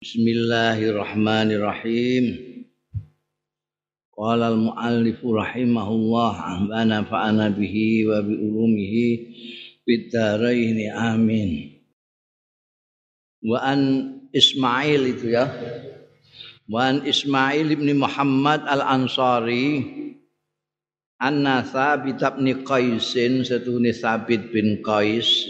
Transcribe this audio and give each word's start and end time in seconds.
Bismillahirrahmanirrahim. 0.00 2.24
Qala 4.16 4.48
al-muallif 4.48 5.20
rahimahullah 5.20 6.36
wa 6.72 6.80
nafa'ana 6.88 7.52
bihi 7.52 8.08
wa 8.08 8.24
bi 8.24 8.32
ulumihi 8.32 9.08
fid 9.84 10.08
dharain 10.08 10.80
amin. 10.96 11.84
Wa 13.44 13.60
an 13.60 13.80
Ismail 14.32 15.04
itu 15.04 15.36
ya. 15.36 15.52
Wa 16.64 16.96
an 16.96 17.04
Ismail 17.04 17.68
ibn 17.68 17.92
Muhammad 18.00 18.64
al-Ansari 18.64 19.84
anna 21.20 21.60
Thabit 21.60 22.24
bin 22.40 22.64
Qaisin 22.64 23.44
setune 23.44 23.92
Thabit 23.92 24.48
bin 24.48 24.80
Qais 24.80 25.44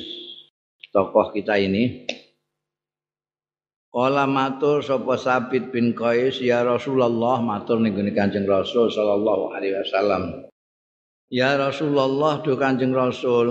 tokoh 0.91 1.39
kita 1.39 1.55
ini 1.55 2.10
Kala 3.91 4.22
matur 4.22 4.86
sapa 4.86 5.18
Sabit 5.18 5.75
bin 5.75 5.98
Qais 5.98 6.39
ya 6.39 6.62
Rasulullah 6.62 7.43
matur 7.43 7.82
ning 7.82 7.98
Kanjeng 8.14 8.46
Rasul 8.46 8.86
sallallahu 8.86 9.50
alaihi 9.50 9.75
wasallam. 9.82 10.46
Ya 11.26 11.58
Rasulullah 11.58 12.39
do 12.39 12.54
Kanjeng 12.54 12.95
Rasul 12.95 13.50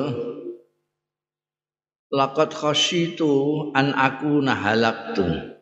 Laqad 2.09 2.55
khasyitu 2.55 3.69
an 3.77 3.93
aku 3.93 4.41
nahalaktu. 4.41 5.59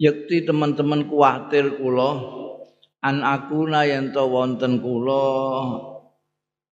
Yakti 0.00 0.48
teman-teman 0.48 1.10
kuatir 1.10 1.76
kula 1.76 2.22
an 3.04 3.20
aku 3.20 3.68
na 3.68 3.84
yen 3.84 4.14
to 4.16 4.24
wonten 4.30 4.80
kula 4.80 5.26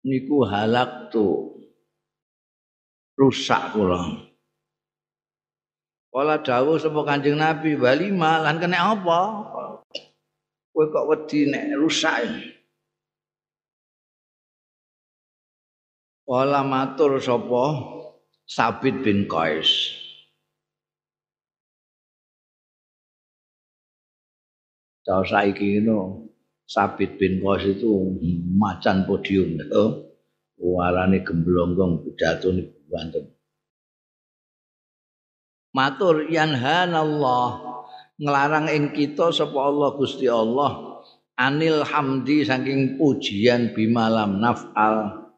niku 0.07 0.47
halaktu. 0.47 1.57
Rusak 3.19 3.75
kula. 3.75 4.28
Kala 6.09 6.41
dawuh 6.41 6.81
sapa 6.81 7.05
Kanjeng 7.05 7.37
Nabi, 7.37 7.77
"Walima 7.77 8.41
lan 8.41 8.57
kena 8.57 8.97
apa?" 8.97 9.21
Kowe 10.73 10.85
kok 10.89 11.07
wedi 11.11 11.51
nek 11.51 11.77
rusak. 11.77 12.25
Kala 16.25 16.61
matur 16.65 17.21
sapa 17.21 17.65
Sabit 18.49 19.05
bin 19.05 19.29
Qais. 19.29 19.93
Tahu 25.05 25.25
saiki 25.25 25.81
ngono, 25.85 26.29
Sabit 26.65 27.21
bin 27.21 27.41
Qais 27.45 27.65
itu 27.69 28.17
macan 28.57 29.05
podium. 29.05 29.61
Oh, 29.73 30.09
warane 30.61 31.21
gemblonggong 31.25 32.05
pidato 32.05 32.53
niku 32.53 32.77
banten. 32.89 33.38
Matur 35.73 36.29
yanhanallah. 36.29 37.67
Nglarang 38.19 38.67
ing 38.67 38.91
kita 38.91 39.31
sapa 39.31 39.55
Allah 39.55 39.95
Gusti 39.95 40.27
Allah 40.27 40.89
anil 41.39 41.87
hamdi 41.87 42.43
saking 42.43 42.99
pujian 42.99 43.71
bimalam 43.73 44.43
nafal. 44.43 45.31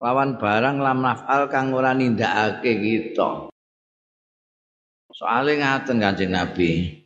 Lawan 0.00 0.40
barang 0.40 0.80
lam 0.80 0.98
nafal 1.04 1.52
kang 1.52 1.76
ora 1.76 1.92
nindakake 1.92 2.72
kita. 2.80 3.52
Soalnya 5.14 5.78
ngaten 5.78 5.96
kanjeng 6.02 6.32
Nabi. 6.32 7.04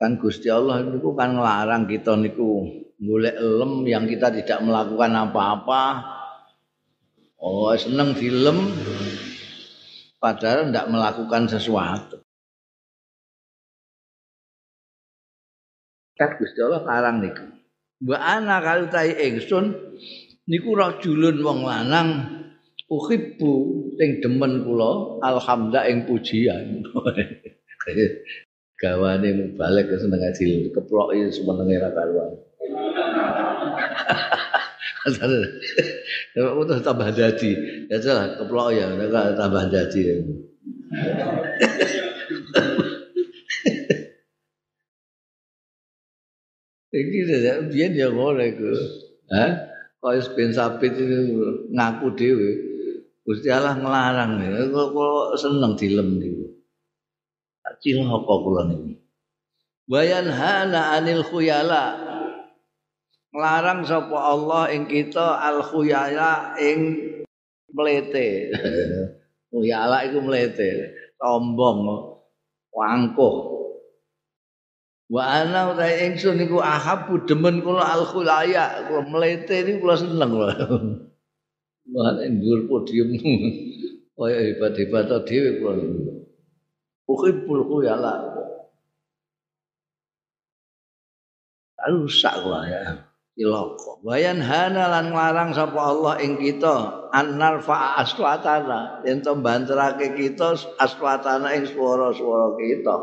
Kan 0.00 0.18
Gusti 0.18 0.48
Allah 0.48 0.82
niku 0.82 1.14
kan 1.14 1.36
nglarang 1.36 1.86
kita 1.86 2.16
niku 2.18 2.66
golek 2.98 3.38
lem 3.38 3.86
yang 3.86 4.04
kita 4.10 4.30
tidak 4.34 4.58
melakukan 4.64 5.14
apa-apa. 5.14 5.84
Oh 7.38 7.70
seneng 7.78 8.18
film 8.18 8.74
padahal 10.18 10.68
tidak 10.68 10.86
melakukan 10.90 11.42
sesuatu. 11.46 12.18
Kan 16.18 16.34
Gusti 16.34 16.58
Allah 16.58 16.82
larang 16.82 17.22
niku. 17.22 17.46
Mbak 18.02 18.22
ana 18.22 18.56
kalau 18.62 18.86
tai 18.90 19.14
ingsun 19.14 19.74
niku 20.50 20.74
rajulun 20.74 21.38
wong 21.42 21.66
lanang 21.66 22.08
uhibbu 22.90 23.54
sing 23.98 24.22
demen 24.22 24.66
kula 24.66 25.22
alhamdulillah 25.22 25.86
ing 25.86 26.06
pujian. 26.06 26.82
Gawane 28.78 29.58
ke 29.58 29.96
seneng 29.98 30.22
hasil 30.22 30.70
keploki 30.70 31.26
semenenge 31.34 31.82
ra 31.82 31.90
karuan. 31.90 32.38
Kalau 35.04 36.58
udah 36.64 36.78
tambah 36.82 37.08
jadi, 37.12 37.50
ya 37.88 38.00
salah 38.00 38.36
keplok 38.36 38.72
ya, 38.74 38.86
tambah 39.36 39.64
jadi. 39.70 40.02
Iki 46.88 47.28
ya, 47.28 47.60
biar 47.68 47.90
dia 47.92 48.08
boleh 48.08 48.48
ke, 48.56 48.72
Hah? 49.28 49.52
Kau 50.00 50.14
bin 50.38 50.54
Sabit 50.54 50.94
itu 50.94 51.36
ngaku 51.74 52.14
dewi, 52.16 52.50
Gusti 53.26 53.50
Allah 53.50 53.74
ngelarang 53.76 54.40
nih. 54.40 54.72
Kok 54.72 55.36
seneng 55.36 55.76
dilem 55.76 56.16
nih. 56.16 56.32
Cilaka 57.82 58.34
kula 58.40 58.62
niki. 58.72 58.96
Bayan 59.88 60.28
hana 60.32 60.96
anil 60.96 61.24
khuyala 61.24 62.07
nglarang 63.32 63.84
sapa 63.84 64.16
Allah 64.16 64.72
ing 64.72 64.88
kita 64.88 65.40
al 65.40 65.60
khuyala 65.64 66.56
ing 66.60 66.80
mlete. 67.72 68.52
khuyala 69.52 70.04
iku 70.08 70.18
mlete, 70.20 70.92
sombong, 71.16 71.80
wangkuh. 72.72 73.58
Wa 75.08 75.40
ana 75.40 75.72
utahe 75.72 76.04
ingsun 76.04 76.36
niku 76.36 76.60
ahabu 76.60 77.24
demen 77.24 77.64
kula 77.64 77.80
al 77.80 78.04
khulaya, 78.04 78.84
kula 78.92 79.08
mlete 79.08 79.64
niku 79.64 79.88
kula 79.88 79.96
seneng 79.96 80.30
kula. 80.36 80.52
Wah, 81.96 82.20
ndur 82.20 82.68
podium. 82.68 83.16
Kaya 84.18 84.38
hebat-hebat 84.52 85.08
dhewe 85.24 85.64
kula. 85.64 85.74
Ukhibul 87.08 87.64
khuyala. 87.64 88.36
Rusak 91.88 92.34
kula 92.44 92.60
ya. 92.68 93.07
Iloko 93.38 94.02
bayan 94.02 94.42
hana 94.42 94.90
lan 94.90 95.14
nglarang 95.14 95.54
sapa 95.54 95.78
Allah 95.78 96.18
ing 96.18 96.36
kita 96.42 97.08
annar 97.14 97.62
fa 97.62 97.96
aswatana. 98.02 99.00
Yen 99.06 99.22
to 99.22 99.38
banterake 99.38 100.12
kita 100.18 100.58
aswatana 100.76 101.54
ing 101.54 101.64
swara-swara 101.70 102.58
kita. 102.58 102.96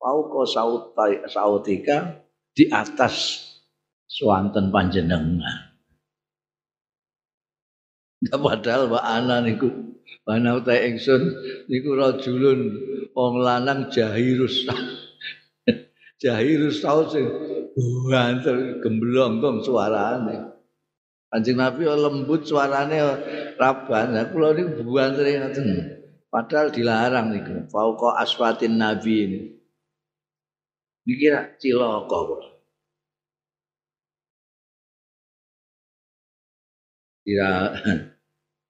Pauko 0.00 0.48
sautai 0.48 1.22
sautika 1.28 2.24
di 2.56 2.66
atas 2.72 3.46
swanten 4.08 4.72
panjenengan. 4.72 5.70
Nggak 8.20 8.40
padahal 8.40 8.82
Mbak 8.92 9.04
Ana 9.04 9.36
niku 9.40 9.68
Bana 10.20 10.60
utai 10.60 10.92
ingsun 10.92 11.22
niku 11.72 11.96
rajulun 11.96 12.60
wong 13.16 13.40
lanang 13.40 13.88
jahirus 13.88 14.62
jahirus 16.20 16.84
sing 16.84 17.26
banter 18.06 18.84
gemblong 18.84 19.64
suarane. 19.64 20.52
Kanjeng 21.30 21.56
Nabi 21.56 21.86
lembut 21.86 22.44
suarane 22.44 22.98
raban. 23.56 24.18
Nah, 24.18 24.26
kula 24.28 24.52
niku 24.52 24.82
banter 24.84 25.24
ngoten. 25.24 25.66
Padahal 26.30 26.70
dilarang 26.70 27.34
niku. 27.34 27.54
Fauqa 27.70 28.18
aswatin 28.22 28.78
nabi 28.78 29.14
ini. 29.26 29.40
Dikira 31.06 31.54
cilaka 31.58 32.18
kok. 32.18 32.42
Dira 37.26 37.50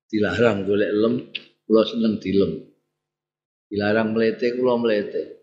dilarang 0.08 0.68
golek 0.68 0.92
lem, 0.92 1.14
kula 1.64 1.82
seneng 1.84 2.20
dilem. 2.20 2.64
Dilarang 3.68 4.12
melete, 4.12 4.56
kula 4.56 4.76
melete. 4.76 5.39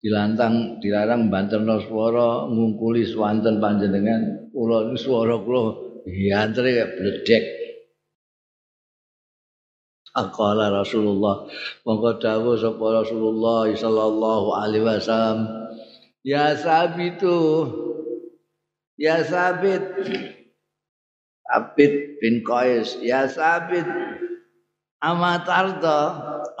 Dilantang 0.00 0.80
dilarang 0.80 1.28
banterno 1.28 1.76
swara 1.84 2.48
ngungkuli 2.48 3.04
swanten 3.04 3.60
panjenengan. 3.60 4.50
Kula 4.50 4.96
swara 4.96 5.36
kula 5.40 5.90
kaya 6.04 6.84
bledek 6.96 7.44
Aqala 10.10 10.74
Rasulullah 10.74 11.46
monggo 11.86 12.18
dawuh 12.18 12.58
sapa 12.58 12.82
Rasulullah 12.98 13.70
sallallahu 13.70 14.48
alaihi 14.58 14.82
wasallam. 14.82 15.46
Ya 16.26 16.50
sabitu 16.58 17.70
ya 18.98 19.22
sabit. 19.22 19.86
Abid 21.50 22.22
bin 22.22 22.42
Qais 22.42 22.98
ya 23.02 23.26
sabit 23.30 23.86
amatarda 25.00 25.98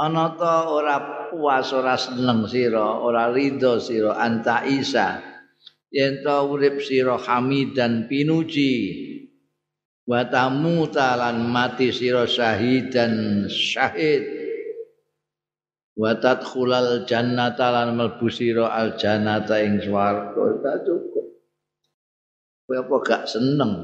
ana 0.00 0.32
ta 0.32 0.64
ora 0.72 1.28
puas 1.28 1.68
ora 1.76 1.94
seneng 2.00 2.48
sira 2.48 3.04
ora 3.04 3.28
ridho 3.28 3.76
sira 3.76 4.16
anta 4.16 4.64
isa. 4.64 5.20
Yen 5.92 6.24
to 6.24 6.36
urip 6.48 6.80
sira 6.80 7.20
hamidan 7.20 8.08
pinuji. 8.08 9.06
Wa 10.08 10.26
tamuta 10.26 11.14
lan 11.14 11.46
mati 11.52 11.92
sira 11.92 12.24
syahid 12.24 12.90
dan 12.90 13.46
syahid. 13.46 14.24
Wa 15.94 16.16
tadkhulal 16.16 17.04
jannata 17.04 17.68
lan 17.68 17.98
mlebu 17.98 18.26
sira 18.32 18.72
al 18.72 18.96
jannata 18.96 19.60
ing 19.60 19.84
swarga. 19.84 20.42
Ta 20.64 20.80
cukup. 20.80 21.26
Kowe 22.64 22.76
apa 22.78 22.96
gak 23.02 23.22
seneng? 23.26 23.82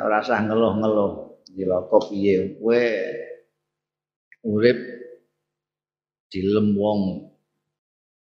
Ora 0.00 0.24
usah 0.24 0.40
ngeluh-ngeluh. 0.42 1.12
Diloko 1.52 2.00
piye? 2.08 2.56
Kowe 2.56 2.80
urip 4.46 4.78
dilem 6.28 6.76
wong 6.76 7.32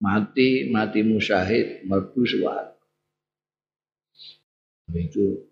mati 0.01 0.73
mati 0.73 1.05
musyahid 1.05 1.85
mlebu 1.87 2.23
swarga 2.25 2.81
itu 4.97 5.51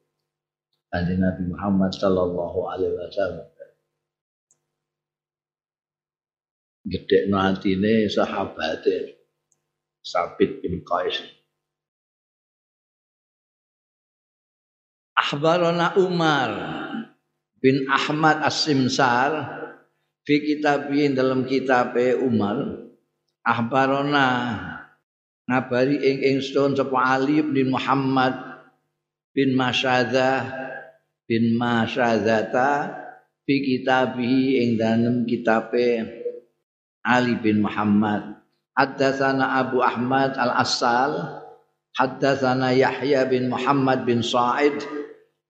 Kanjeng 0.89 1.21
Nabi 1.21 1.53
Muhammad 1.53 1.93
sallallahu 1.93 2.59
alaihi 2.65 2.97
wasallam. 2.97 3.47
Gedhe 6.89 7.29
atine 7.29 8.09
sahabate 8.09 9.21
Sabit 10.01 10.65
bin 10.65 10.81
Qais. 10.81 11.21
Ahbarana 15.13 15.93
Umar 16.01 16.51
bin 17.61 17.85
Ahmad 17.93 18.41
As-Simsar 18.41 19.61
fi 20.29 20.45
kitabin 20.45 21.17
dalam 21.17 21.49
kitabe 21.49 22.13
Umar 22.21 22.85
Ahbarana 23.41 24.29
ngabari 25.49 25.97
ing 26.05 26.37
ingsun 26.37 26.77
sapa 26.77 27.17
Ali 27.17 27.41
bin 27.41 27.73
Muhammad 27.73 28.37
bin 29.33 29.57
Masyadah 29.57 30.53
bin 31.25 31.57
Masyadata 31.57 32.93
fi 33.49 33.57
kitabihi 33.57 34.61
ing 34.61 34.71
dalam 34.77 35.25
kitabe 35.25 36.05
Ali 37.09 37.41
bin 37.41 37.65
Muhammad. 37.65 38.37
Haddatsana 38.77 39.65
Abu 39.65 39.81
Ahmad 39.81 40.37
Al-Assal 40.37 41.41
Haddatsana 41.97 42.77
Yahya 42.77 43.25
bin 43.27 43.49
Muhammad 43.49 44.05
bin 44.05 44.21
Sa'id 44.21 44.77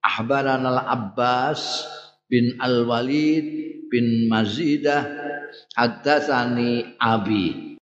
Ahbarana 0.07 0.71
Al-Abbas 0.71 1.83
bin 2.31 2.57
Al-Walid 2.63 3.68
bin 3.89 4.29
Mazidah 4.29 5.05
Haddatsani 5.75 7.01
Abi. 7.01 7.77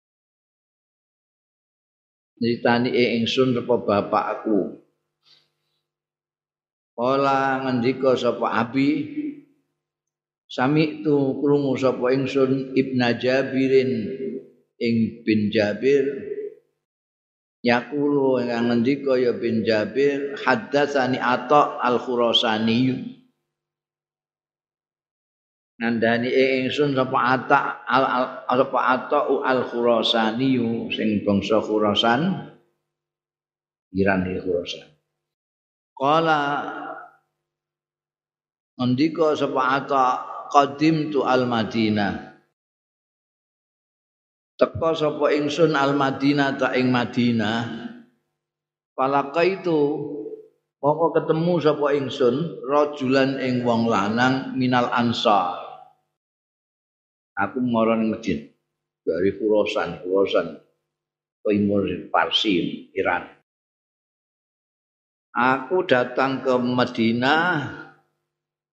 Nyeritani 2.39 2.93
ingsun 3.21 3.57
sapa 3.57 3.75
bapakku. 3.81 4.85
Kala 6.95 7.65
ngendika 7.65 8.13
sapa 8.15 8.53
Abi. 8.53 8.89
Sami 10.45 11.01
tu 11.01 11.41
krungu 11.41 11.73
sapa 11.75 12.13
ingsun 12.13 12.77
Ibnu 12.77 13.09
Jabirin 13.17 13.91
ing 14.77 14.95
bin 15.25 15.49
Jabir. 15.49 16.05
Yakulu 17.65 18.45
yang 18.45 18.69
ngendika 18.69 19.17
ya 19.17 19.33
bin 19.33 19.65
Jabir 19.65 20.37
haddatsani 20.37 21.17
Atha 21.17 21.81
al-Khurasani 21.81 22.93
Nandani 25.75 26.31
ingsun 26.31 26.95
sapa 26.95 27.19
Atha 27.35 27.83
al 27.83 28.03
sapa 28.47 28.79
Atha 28.95 29.19
al-Khurasani 29.27 30.55
sing 30.95 31.19
bangsa 31.27 31.59
Khurasan 31.59 32.21
Iran 33.91 34.23
Khurasan 34.23 34.87
Kala 35.95 36.41
Ndika 38.75 39.35
sapa 39.35 39.61
Atha 39.79 40.05
qadim 40.51 41.11
tu 41.11 41.23
al 41.23 41.47
Madinah. 41.47 42.35
Teka 44.55 44.91
sapa 44.95 45.31
ingsun 45.31 45.75
al 45.75 45.95
Madinah 45.95 46.59
ta 46.59 46.75
ing 46.75 46.91
Madinah. 46.91 47.87
Falaqaitu 48.95 49.79
moko 50.79 51.05
ketemu 51.15 51.53
sapa 51.59 51.87
ingsun 51.95 52.63
rajulan 52.67 53.39
ing 53.39 53.63
wong 53.63 53.87
lanang 53.87 54.55
minal 54.59 54.91
ansar. 54.91 55.64
Aku 57.35 57.59
ning 57.59 58.15
masjid 58.15 58.47
dari 59.03 59.35
Furosan, 59.35 59.99
Furosan 60.01 60.55
timur 61.45 61.83
Parsi, 62.07 62.89
Iran. 62.95 63.27
Aku 65.35 65.83
datang 65.83 66.39
ke 66.41 66.55
Madinah 66.55 67.83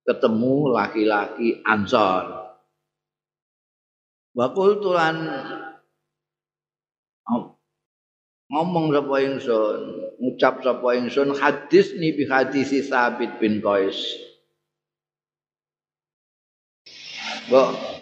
ketemu 0.06 0.70
laki-laki 0.70 1.59
Ansor. 1.67 2.55
Wakul 4.32 4.81
tulan 4.81 5.26
ngomong 8.49 8.94
sapa 8.94 9.17
ingsun, 9.26 9.81
ngucap 10.23 10.62
sapa 10.62 10.88
ingsun 10.97 11.35
hadis 11.37 11.99
ni 11.99 12.14
bi 12.14 12.31
hadis 12.31 12.70
Sabit 12.87 13.37
bin 13.43 13.59
Qais. 13.59 13.99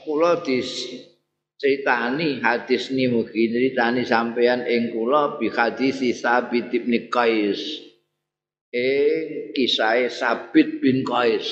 Kula 0.05 0.41
dis 0.41 0.69
ceritani 1.61 2.41
hadis 2.41 2.88
ni 2.88 3.05
mugi 3.06 3.52
ceritani 3.52 4.02
sampean 4.08 4.64
ing 4.64 4.97
kula 4.97 5.37
bi 5.37 5.52
hadis 5.52 6.00
Sabit 6.17 6.73
bin 6.73 7.12
Qais. 7.12 7.61
Eh 8.73 9.52
kisah 9.52 10.08
Sabit 10.08 10.81
bin 10.81 11.05
Qais. 11.05 11.47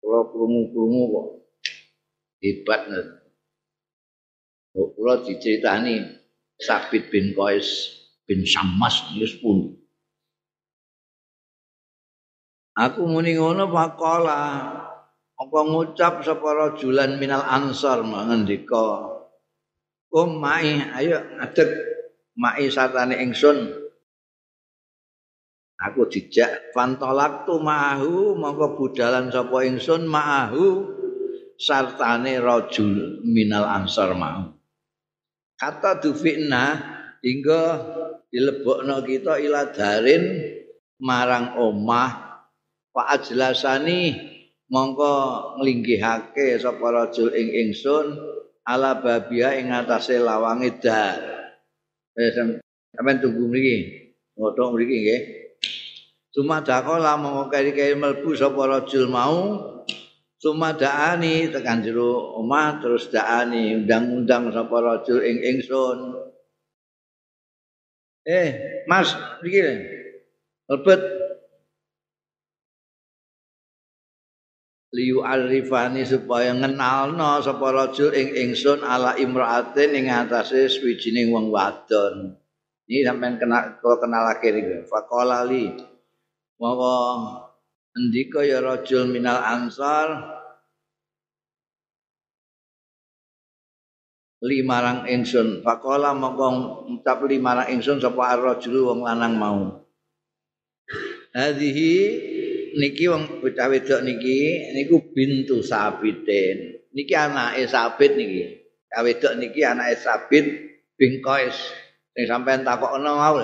kula 0.00 0.26
krungu-krungu 0.32 1.02
kok 1.12 1.28
hebat 2.40 2.80
nih. 2.88 3.06
Kula 4.74 5.24
diceritani 5.24 5.94
Sabit 6.60 7.08
bin 7.08 7.32
Qais 7.32 7.68
bin 8.28 8.44
Sammas 8.44 9.16
wis 9.16 9.36
pun. 9.40 9.76
Aku 12.80 13.04
muni 13.04 13.36
ngono 13.36 13.68
pakola 13.68 14.89
apa 15.40 15.58
ngucap 15.64 16.20
sapa 16.20 16.48
rajulan 16.52 17.16
minal 17.16 17.40
ansar 17.40 18.04
ngendika? 18.04 19.16
Kum 20.12 20.36
mai 20.36 20.84
ayo 21.00 21.16
adek 21.40 21.70
mai 22.36 22.68
satane 22.68 23.16
ingsun. 23.24 23.80
Aku 25.80 26.04
dijak 26.12 26.76
fantolak 26.76 27.48
tu 27.48 27.56
mahu 27.56 28.36
mongko 28.36 28.76
budalan 28.76 29.32
sapa 29.32 29.64
ingsun 29.64 30.04
mahu 30.04 30.84
sartane 31.60 32.36
rajul 32.40 33.20
minal 33.24 33.64
ansar 33.64 34.16
mau 34.16 34.60
kata 35.60 36.00
dufina 36.00 36.80
hingga 37.20 37.62
dilebokno 38.32 39.04
kita 39.04 39.36
ila 39.44 39.68
darin 39.68 40.40
marang 40.96 41.60
omah 41.60 42.40
fa 42.96 43.02
ajlasani 43.12 44.16
mongko 44.70 45.14
nglinggihake 45.58 46.56
sapa 46.62 46.86
rajul 46.94 47.34
ing 47.34 47.50
ingsun 47.68 48.14
ala 48.64 49.02
babia 49.02 49.58
ing 49.58 49.74
atase 49.74 50.22
lawange 50.22 50.78
dar. 50.78 51.18
Eh 52.14 52.30
sampeyan 52.30 53.18
tunggu 53.18 53.50
mriki. 53.50 53.76
Ngotok 54.38 54.78
mriki 54.78 54.96
nggih. 55.02 55.22
Cuma 56.30 56.62
dakola 56.62 57.18
mau 57.18 57.50
kari-kari 57.50 57.98
melbu 57.98 58.30
sapa 58.38 58.62
rajul 58.70 59.10
mau 59.10 59.70
Cuma 60.40 60.72
daani 60.72 61.52
tekan 61.52 61.84
jero 61.84 62.40
omah 62.40 62.80
terus 62.80 63.12
daani 63.12 63.76
undang-undang 63.76 64.48
sapa 64.48 64.72
rajul 64.80 65.20
ing 65.20 65.36
ingsun. 65.36 66.16
Eh, 68.24 68.48
Mas, 68.88 69.12
iki 69.44 69.60
lebet 70.64 71.00
liu 74.90 75.22
arifani 75.22 76.02
supaya 76.02 76.50
ngenalno 76.50 77.38
sapa 77.38 77.70
rajul 77.70 78.10
ing 78.10 78.34
ingsun 78.34 78.82
ala 78.82 79.14
imraatin 79.14 79.94
ing 79.94 80.06
atase 80.10 80.66
swijining 80.66 81.30
wong 81.30 81.54
wadon. 81.54 82.34
Ini 82.90 83.06
sampean 83.06 83.38
kenal 83.38 83.78
kalau 83.78 84.02
kenal 84.02 84.26
lagi 84.26 84.50
nih, 84.50 84.82
Fakola 84.90 85.46
li. 85.46 85.70
Maka 86.58 86.96
ndika 87.94 88.42
ya 88.42 88.58
rajul 88.58 89.06
minal 89.06 89.38
ansar 89.38 90.40
limarang 94.40 95.04
ingsun 95.04 95.60
faqala 95.60 96.16
mongko 96.16 96.48
ngucap 96.88 97.20
limarang 97.28 97.68
ingsun 97.76 98.00
sapa 98.00 98.32
ar-rajul 98.36 98.88
wong 98.88 99.04
lanang 99.04 99.36
mau 99.36 99.84
hadhihi 101.36 101.92
niki 102.76 103.10
wong 103.10 103.42
bocah 103.42 103.66
wedok 103.70 104.00
niki 104.04 104.70
niku 104.76 105.00
bintu 105.14 105.64
sabitin 105.64 106.80
niki 106.94 107.14
anake 107.14 107.66
sabit 107.70 108.12
niki. 108.18 108.42
Wedok 108.90 109.38
niki 109.38 109.60
anake 109.62 109.94
sabit 109.98 110.46
bin 110.98 111.22
qais. 111.22 111.56
Sing 112.14 112.24
sampean 112.26 112.66
takokno 112.66 113.16
mau 113.16 113.38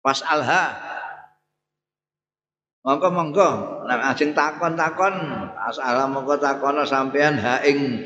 Pas 0.00 0.20
alha. 0.24 0.64
Monggo 2.86 3.08
monggo. 3.10 3.50
Nek 3.84 4.14
ajeng 4.14 4.32
takon-takon. 4.32 5.14
Asala 5.58 6.06
monggo 6.08 6.38
takono 6.38 6.86
sampean 6.86 7.36
ha 7.36 7.60
ing 7.66 8.00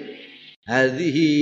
hadhihi 0.67 1.33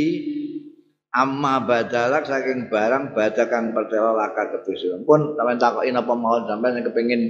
amma 1.14 1.64
badalak 1.64 2.28
saking 2.28 2.68
barang 2.68 3.16
badakan 3.16 3.72
pertela 3.72 4.12
laka 4.12 4.58
kedusun 4.58 5.08
pun 5.08 5.34
sampean 5.36 5.56
takoki 5.56 5.90
napa 5.92 6.12
mawon 6.12 6.44
sampean 6.44 6.84
kepengin 6.84 7.22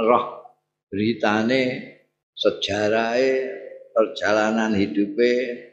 roh 0.00 0.44
beritane 0.88 1.96
sejarahe 2.32 3.52
perjalanan 3.92 4.72
hidupe 4.72 5.66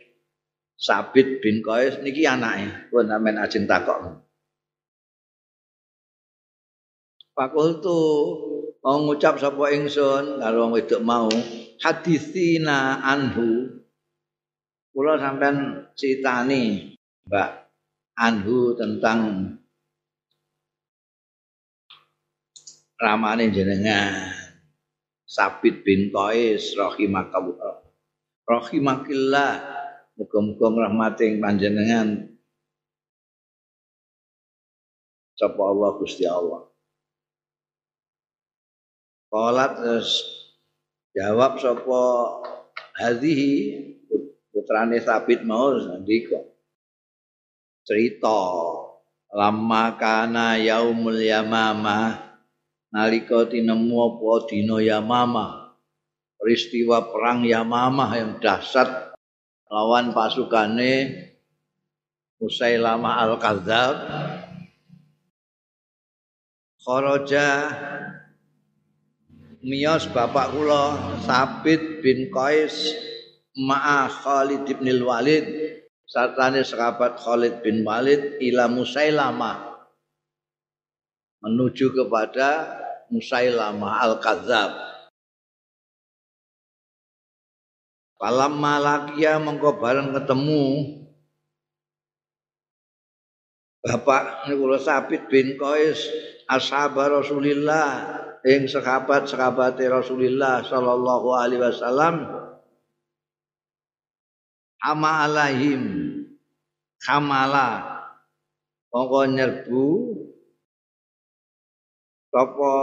Sabit 0.77 1.41
bin 1.41 1.65
Qais 1.65 1.97
niki 2.05 2.21
anake. 2.29 2.93
Pun 2.93 3.09
sampean 3.09 3.41
ajeng 3.41 3.65
takok. 3.65 4.21
Fakultu 7.33 8.01
mau 8.81 8.97
ngucap 9.01 9.41
sapa 9.41 9.73
ingsun 9.73 10.41
karo 10.41 10.57
wong 10.65 10.71
wedok 10.77 11.01
mau 11.01 11.29
hadisina 11.81 13.01
anhu. 13.01 13.81
Kula 14.93 15.17
sampean 15.17 15.89
critani 15.97 16.96
Mbak 17.27 17.51
anhu 18.15 18.71
tentang 18.79 19.19
ramane 22.97 23.51
jenengan. 23.51 24.31
Sabit 25.27 25.83
bin 25.83 26.07
Qais 26.07 26.71
rahimakallah. 26.79 27.83
Rahimakillah 28.47 29.51
muga-muga 30.15 30.87
rahmating 30.87 31.43
panjenengan. 31.43 32.31
Sapa 35.35 35.61
Allah 35.61 35.91
Gusti 35.99 36.23
Allah. 36.23 36.63
Terus 39.29 40.09
jawab 41.11 41.59
sopo 41.59 42.01
hadhihi 42.95 43.53
putrane 44.49 44.97
sabit 45.03 45.43
mau 45.43 45.75
ndika. 45.75 46.56
Cerita. 47.87 48.43
Lama 49.31 49.95
kana 49.95 50.59
yaumul 50.59 51.23
yamama 51.23 52.19
nalika 52.91 53.47
tinemu 53.47 53.95
apa 53.95 54.31
dina 54.51 54.83
yamama. 54.83 55.71
Peristiwa 56.35 57.07
perang 57.07 57.47
yamama 57.47 58.11
yang 58.19 58.43
dahsyat 58.43 59.15
lawan 59.71 60.11
pasukane 60.11 61.25
Musailamah 62.37 63.25
al-Kadzab 63.25 63.95
kharaja 66.77 67.47
miyos 69.65 70.05
bapak 70.13 70.53
kula 70.53 71.17
Sabit 71.25 72.05
bin 72.05 72.29
Qais 72.29 72.93
ma'a 73.57 74.05
Khalid 74.05 74.69
bin 74.69 74.85
Walid 75.01 75.66
sartane 76.07 76.63
sahabat 76.63 77.19
Khalid 77.19 77.59
bin 77.59 77.83
Walid 77.83 78.39
ila 78.39 78.71
Musailamah 78.71 79.75
menuju 81.43 81.91
kepada 81.91 82.79
Musailamah 83.11 83.93
al-Kadzab 84.07 84.71
Falam 88.17 88.57
malakia 88.57 89.37
mengko 89.37 89.77
bareng 89.77 90.09
ketemu 90.09 90.65
Bapak 93.85 94.49
Niku 94.49 94.73
Sabit 94.81 95.29
bin 95.29 95.53
Qais 95.53 96.01
ashab 96.49 96.97
Rasulillah 96.97 98.17
ing 98.41 98.65
sahabat-sahabat 98.65 99.77
Rasulullah 99.85 100.65
sallallahu 100.65 101.27
alaihi 101.35 101.61
wasallam 101.61 102.46
ama 104.81 105.25
alaihim. 105.25 105.83
Kamala. 107.01 107.97
Mongko 108.93 109.21
nyerbu. 109.29 109.87
Sapa 112.33 112.73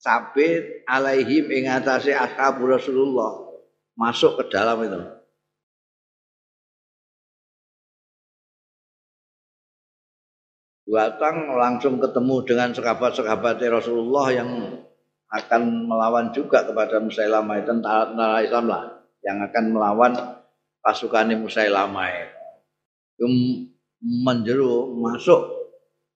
sabit 0.00 0.84
alaihim 0.86 1.50
ing 1.50 1.70
atase 1.70 2.14
Rasulullah. 2.14 3.50
Masuk 3.94 4.40
ke 4.40 4.44
dalam 4.50 4.80
itu. 4.82 5.00
Datang 10.90 11.54
langsung 11.54 12.02
ketemu 12.02 12.42
dengan 12.42 12.74
sahabat-sahabat 12.74 13.62
Rasulullah 13.70 14.26
yang 14.34 14.50
akan 15.30 15.86
melawan 15.86 16.34
juga 16.34 16.66
kepada 16.66 16.98
Musailamah 16.98 17.62
tentara 17.62 18.42
Islam 18.42 18.66
lah 18.66 18.98
yang 19.22 19.38
akan 19.38 19.64
melawan 19.70 20.12
pasukan 20.80 21.36
Musailamah 21.36 22.08
itu 23.16 23.26
menjeru 24.00 24.96
masuk 24.96 25.40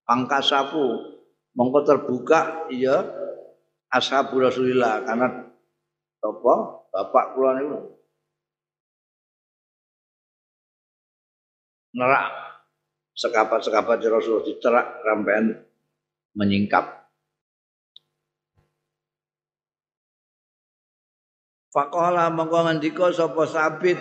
pangkasapu 0.09 1.15
mongko 1.53 1.85
terbuka 1.85 2.69
iya 2.73 3.05
ashabu 3.93 4.41
Rasulullah 4.41 5.05
karena 5.05 5.29
apa? 6.25 6.55
Bapak 6.89 7.25
kula 7.37 7.61
niku 7.61 7.79
nerak. 11.95 12.27
Sekapat-sekapat 13.15 14.03
Rasulullah 14.11 14.43
diterak 14.43 14.87
rampean 15.07 15.55
menyingkap. 16.35 17.07
Faqala 21.71 22.27
mongko 22.35 22.67
ngendika 22.67 23.15
sapa 23.15 23.47
sabit 23.47 23.99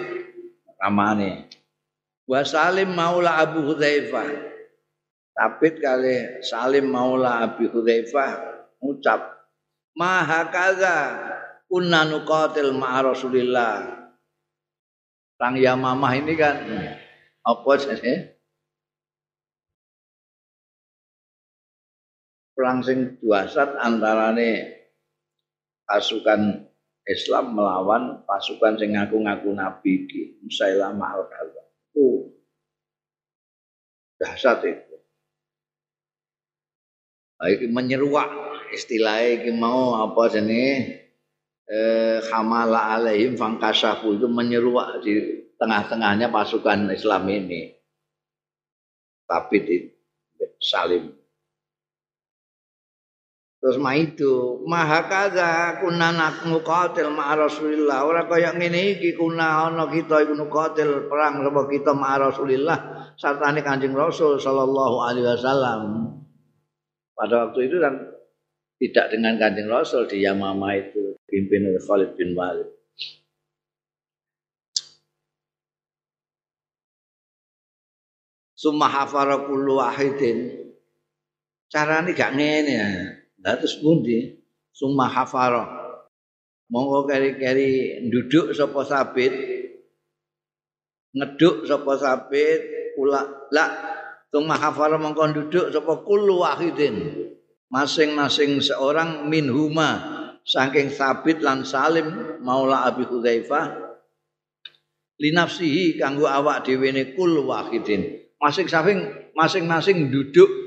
ramane. 0.84 1.48
Wa 2.28 2.44
Salim 2.44 2.92
Maula 2.92 3.40
Abu 3.40 3.64
Hudzaifah. 3.64 4.28
Sabit 5.32 5.80
kali 5.80 6.44
Salim 6.44 6.92
Maula 6.92 7.48
Abu 7.48 7.72
Hudzaifah 7.72 8.32
ngucap 8.84 9.32
Maha 9.96 10.50
kaza 10.52 10.96
kunna 11.72 12.04
nuqatil 12.04 12.76
ma'a 12.76 13.00
Rasulillah. 13.08 14.04
Tang 15.40 15.56
Yamamah 15.56 16.14
ini 16.20 16.34
kan 16.36 16.56
apa 17.46 17.72
sih? 17.80 18.34
perang 22.54 22.86
sing 22.86 23.18
duasat 23.18 23.76
antarane 23.82 24.78
pasukan 25.90 26.70
Islam 27.04 27.56
melawan 27.60 28.24
pasukan 28.24 28.80
sing 28.80 28.96
ngaku-ngaku 28.96 29.52
nabi 29.52 30.08
iki 30.08 30.40
Musailamah 30.40 31.10
al-Kadzab. 31.20 31.68
Itu 31.92 32.08
dahsyat 34.20 34.60
itu. 34.64 34.96
Nah, 37.44 37.48
menyeruak 37.76 38.32
istilahnya 38.72 39.44
iki 39.44 39.52
mau 39.52 40.00
apa 40.00 40.32
jenis 40.32 41.04
eh, 41.68 42.24
hamala 42.32 42.96
alaihim 42.96 43.36
fangkasafu 43.36 44.16
itu 44.16 44.28
menyeruak 44.32 45.04
di 45.04 45.44
tengah-tengahnya 45.60 46.32
pasukan 46.32 46.88
Islam 46.92 47.28
ini. 47.28 47.76
Tapi 49.28 49.58
di 49.60 49.78
Salim 50.60 51.23
Terus 53.64 53.80
ma 53.80 53.96
itu 53.96 54.60
maha 54.68 55.08
kaza 55.08 55.80
nak 55.88 56.44
muqatil 56.52 57.08
ma 57.16 57.32
Rasulillah 57.32 58.04
ora 58.04 58.28
kaya 58.28 58.52
ngene 58.52 59.00
iki 59.00 59.16
kuna 59.16 59.72
ana 59.72 59.88
kita 59.88 60.20
iku 60.28 60.36
muqatil 60.36 61.08
perang 61.08 61.40
sama 61.48 61.64
kita 61.72 61.96
ma 61.96 62.20
Rasulillah 62.20 63.08
sartane 63.16 63.64
Kanjeng 63.64 63.96
Rasul 63.96 64.36
sallallahu 64.36 65.08
alaihi 65.08 65.32
wasallam. 65.32 66.12
Pada 67.16 67.48
waktu 67.48 67.72
itu 67.72 67.80
kan 67.80 68.04
tidak 68.84 69.16
dengan 69.16 69.40
Kanjeng 69.40 69.72
Rasul 69.72 70.12
di 70.12 70.28
Yamama 70.28 70.76
itu 70.76 71.16
pimpin 71.24 71.64
oleh 71.64 71.80
Khalid 71.80 72.20
bin 72.20 72.36
Walid. 72.36 72.68
Summa 78.60 78.92
hafara 78.92 79.48
kullu 79.48 79.80
wahidin. 79.80 80.68
Carane 81.72 82.12
gak 82.12 82.36
ngene 82.36 82.76
ya. 82.76 83.23
Terus 83.44 83.76
pundi? 83.84 84.40
Summa 84.72 85.12
hafara. 85.12 85.68
Monggo 86.72 87.06
keri-keri 87.06 88.02
duduk 88.08 88.56
sapa 88.56 88.82
sabit. 88.88 89.34
Ngeduk 91.14 91.70
sapa 91.70 91.94
sabit, 92.00 92.62
kula 92.98 93.52
la 93.54 93.66
summa 94.34 94.58
hafara 94.58 94.98
mongko 94.98 95.30
duduk 95.36 95.66
sapa 95.70 96.02
kullu 96.02 96.42
wahidin. 96.42 96.96
Masing-masing 97.70 98.62
seorang 98.64 99.28
minhuma 99.30 100.14
saking 100.46 100.94
sabit 100.94 101.42
lan 101.42 101.64
salim 101.66 102.38
maula 102.44 102.86
Abi 102.86 103.02
Hudzaifah 103.08 103.96
linafsihi 105.18 105.98
kanggo 105.98 106.28
awak 106.28 106.68
dhewe 106.68 106.92
ne 106.92 107.16
kul 107.16 107.48
wahidin 107.48 108.28
masing-masing 108.38 109.32
masing-masing 109.34 110.12
duduk 110.12 110.63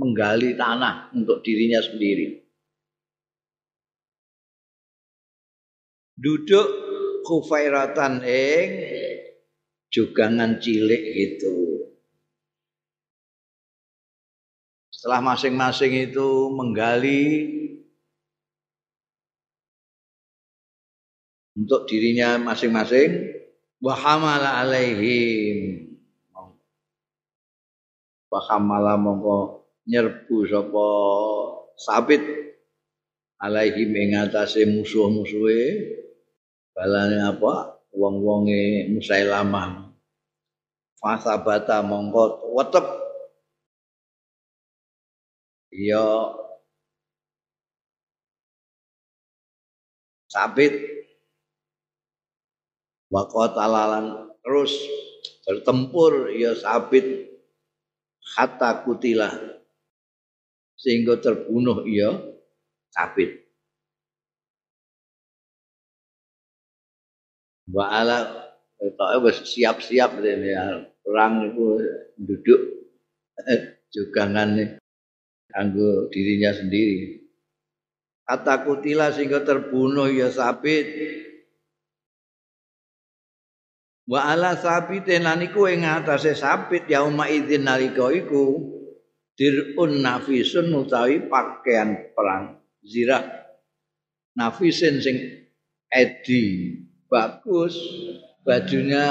menggali 0.00 0.56
tanah 0.56 1.12
untuk 1.12 1.44
dirinya 1.44 1.84
sendiri. 1.84 2.40
Duduk 6.16 6.68
kufairatan 7.28 8.24
eng 8.24 8.70
jugangan 9.92 10.56
cilik 10.56 11.04
itu. 11.04 11.56
Setelah 14.88 15.20
masing-masing 15.32 16.12
itu 16.12 16.52
menggali 16.52 17.24
untuk 21.56 21.88
dirinya 21.88 22.36
masing-masing 22.40 23.36
wahamala 23.80 24.60
alaihim 24.60 25.90
Wahamala 28.30 28.94
mongko 28.94 29.59
nyerbu 29.88 30.36
sapa 30.48 30.86
sabit 31.80 32.20
alaihim 33.40 33.90
ing 33.96 34.10
atase 34.20 34.68
musuh-musuhe. 34.68 35.96
Balane 36.76 37.18
apa? 37.24 37.80
Wong-wonge 37.90 38.86
Musailamah. 38.92 39.90
Fasabata 41.00 41.80
mongko 41.80 42.52
wetep. 42.54 42.86
Ya 45.72 46.04
sabit. 50.28 50.76
Wakot 53.10 53.56
alalan 53.58 54.30
terus 54.44 54.76
bertempur. 55.48 56.30
Ya 56.36 56.54
sabit. 56.54 57.26
Hatta 58.30 58.86
kutilah 58.86 59.59
sehingga 60.80 61.20
terbunuh 61.20 61.84
ia 61.84 62.16
sabit. 62.88 63.44
Wa 67.68 67.86
ala 68.00 68.18
wis 69.20 69.44
siap-siap 69.44 70.24
ya 70.24 70.88
perang 71.04 71.52
itu 71.52 71.66
duduk 72.16 72.60
jugangan 73.92 74.80
kanggo 75.52 76.08
dirinya 76.08 76.56
sendiri. 76.56 77.20
Kata 78.24 78.64
kutilah 78.64 79.12
sehingga 79.12 79.44
terbunuh 79.44 80.08
ya 80.08 80.32
sabit 80.32 80.86
Wa 84.10 84.34
ala 84.34 84.58
sabitin 84.58 85.22
lan 85.22 85.38
iku 85.38 85.70
ing 85.70 85.86
atase 85.86 86.34
sabit 86.34 86.90
yauma 86.90 87.30
idzin 87.30 87.62
nalika 87.62 88.10
iku 88.10 88.58
dirun 89.40 90.04
nafisun 90.04 90.68
utawi 90.76 91.24
pakaian 91.24 92.12
perang 92.12 92.60
zirah. 92.84 93.24
Nafisin 94.36 95.00
sing 95.00 95.16
edi 95.88 96.76
bagus. 97.08 97.72
Bajunya 98.40 99.04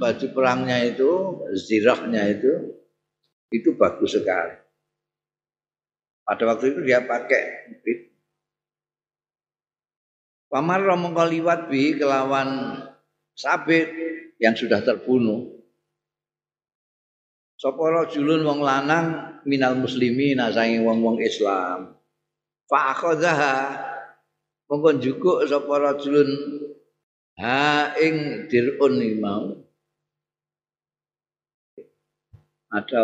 baju 0.00 0.26
perangnya 0.32 0.80
itu 0.88 1.10
zirahnya 1.52 2.32
itu 2.32 2.52
itu 3.52 3.76
bagus 3.76 4.16
sekali. 4.16 4.56
Pada 6.24 6.42
waktu 6.48 6.72
itu 6.72 6.80
dia 6.80 7.04
pakai 7.04 7.44
Pamar 10.52 10.84
mongko 10.84 11.24
liwat 11.32 11.72
bi 11.72 11.96
kelawan 11.96 12.76
Sabit 13.32 13.88
yang 14.36 14.52
sudah 14.52 14.84
terbunuh. 14.84 15.61
Sapa 17.62 17.94
rajulun 17.94 18.42
wong 18.42 18.66
lanang 18.66 19.38
minal 19.46 19.78
muslimin 19.78 20.42
saking 20.50 20.82
wong-wong 20.82 21.22
Islam. 21.22 21.94
Fa 22.66 22.90
akhadha 22.90 23.38
mongko 24.66 24.98
njukuk 24.98 25.46
sapa 25.46 25.70
rajulun 25.78 26.26
ha 27.38 27.94
ing 28.02 28.50
dirun 28.50 28.98
mau. 29.22 29.54
Ada 32.74 33.02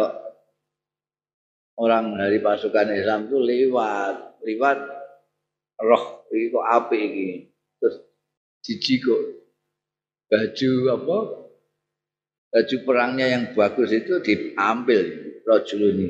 orang 1.79 2.19
dari 2.19 2.43
pasukan 2.43 2.99
Islam 2.99 3.31
itu 3.31 3.39
lewat, 3.39 4.43
lewat 4.43 4.79
roh 5.79 6.27
iki 6.35 6.51
kok 6.51 6.67
apik 6.67 6.99
iki. 6.99 7.29
Terus 7.79 7.97
jiji 8.67 8.95
kok 9.07 9.23
baju 10.27 10.73
apa 10.99 11.19
baju 12.49 12.77
perangnya 12.85 13.27
yang 13.29 13.45
bagus 13.53 13.93
itu 13.93 14.21
diambil 14.25 15.01
rojul 15.45 15.83
ini. 15.93 16.09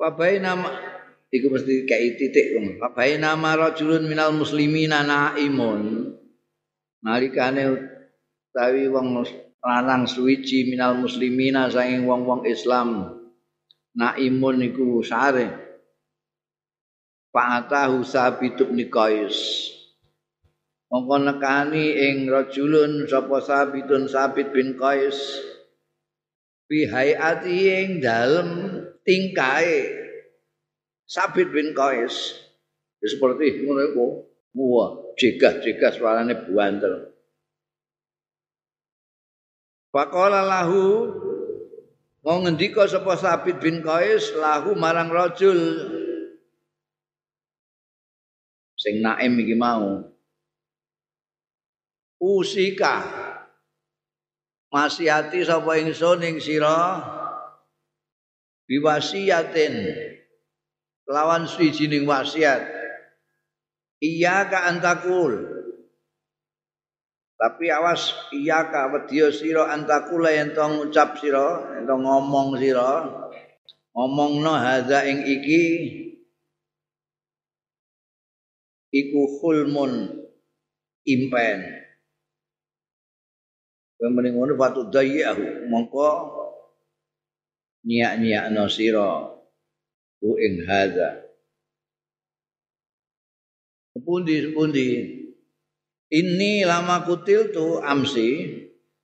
Pabai 0.00 0.40
nama 0.40 0.90
Iku 1.30 1.46
mesti 1.46 1.86
kayak 1.86 2.18
titik 2.18 2.58
Pabai 2.82 3.14
nama 3.14 3.54
rojulun 3.54 4.10
minal 4.10 4.34
muslimin 4.34 4.90
naimun. 4.90 6.10
Nalikane 7.06 7.70
utawi 8.50 8.90
wong 8.90 9.22
lanang 9.62 10.10
suwiji 10.10 10.66
minal 10.66 10.98
muslimina 10.98 11.70
saking 11.70 12.02
wong-wong 12.02 12.50
Islam. 12.50 13.14
Naimun 13.94 14.58
iku 14.66 15.06
sare. 15.06 15.54
Fa'atahu 17.30 18.02
sabitub 18.02 18.74
nikais. 18.74 19.70
Mongko 20.90 21.16
nekani 21.22 21.94
ing 22.10 22.26
rajulun 22.26 23.06
sapa 23.06 23.38
sabitun 23.38 24.10
sabit 24.10 24.50
bin 24.50 24.74
qais. 24.74 25.16
Bi 26.66 26.86
hayati 26.86 27.58
ing 27.70 27.88
dalem 28.02 28.82
tingkae 29.06 29.86
sabit 31.06 31.54
bin 31.54 31.70
qais. 31.72 32.34
Ya 33.00 33.06
seperti 33.06 33.62
ngono 33.62 33.80
iku. 33.86 34.06
Wah 34.50 35.14
jegah-jegah 35.14 35.94
suarane 35.94 36.34
buantel 36.42 37.14
Faqala 39.90 40.46
lahu 40.46 41.10
mau 42.22 42.38
ngendika 42.42 42.86
sapa 42.86 43.18
Sabit 43.18 43.58
bin 43.58 43.82
Qais 43.82 44.30
lahu 44.38 44.78
marang 44.78 45.10
rajul. 45.10 45.58
Sing 48.78 49.02
naim 49.02 49.34
iki 49.42 49.58
mau 49.58 50.09
usika. 52.20 53.02
Masihati 54.70 55.42
sapa 55.42 55.80
ingsun 55.82 56.22
ing 56.22 56.36
sira? 56.38 57.02
Biwasiatin 58.70 59.74
lawan 61.10 61.50
suwijining 61.50 62.06
wasiat. 62.06 62.62
Iya 63.98 64.46
ka 64.46 64.70
antakul. 64.70 65.58
Tapi 67.34 67.66
awas 67.72 68.14
iya 68.30 68.68
ka 68.70 68.92
wedya 68.94 69.32
sira 69.34 69.72
antakul 69.74 70.22
yen 70.28 70.54
to 70.54 70.60
ngucap 70.60 71.18
sira 71.18 71.74
yen 71.74 71.88
to 71.88 71.96
ngomong 71.98 72.54
sira. 72.60 73.10
Ngomongno 73.90 74.54
hadza 74.54 75.02
ing 75.02 75.26
iki. 75.26 75.64
Iku 78.94 79.40
khulmun 79.42 80.14
impen 81.10 81.79
Kowe 84.00 84.08
mending 84.08 84.32
ngono 84.32 84.56
fatu 84.56 84.88
dayyahu 84.88 85.68
mongko 85.68 86.08
nyiak-nyiakno 87.84 88.64
sira 88.64 89.28
ku 90.16 90.40
ing 90.40 90.64
hadza. 90.64 91.20
Pundi-pundi 94.00 94.88
ini 96.16 96.64
lama 96.64 97.04
kutil 97.04 97.52
tu 97.52 97.76
amsi 97.84 98.48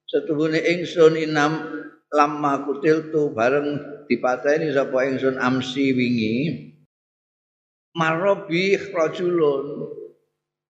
setuhune 0.09 0.65
ingsun 0.65 1.21
inam 1.21 1.61
lama 2.09 2.65
kutil 2.65 3.13
tu 3.13 3.37
bareng 3.37 3.77
dipateni 4.09 4.73
sapa 4.73 5.13
ingsun 5.13 5.37
amsi 5.37 5.93
wingi. 5.93 6.37
Marobi 7.93 8.81
rajulun 8.97 9.93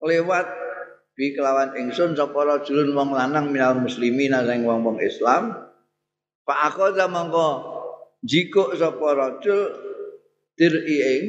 lewat 0.03 0.58
bi 1.19 1.35
kelawan 1.35 1.75
ingsun 1.75 2.15
sapa 2.15 2.47
rajulun 2.47 2.95
wong 2.95 3.11
lanang 3.11 3.51
minal 3.51 3.75
muslimin 3.83 4.39
sing 4.47 4.63
wong-wong 4.63 5.03
Islam. 5.03 5.51
Fa 6.47 6.71
akhadha 6.71 7.11
mongko 7.11 7.49
jikuk 8.23 8.79
sapa 8.79 9.19
rajul 9.19 9.61
dir'i 10.55 10.97
ing 11.03 11.25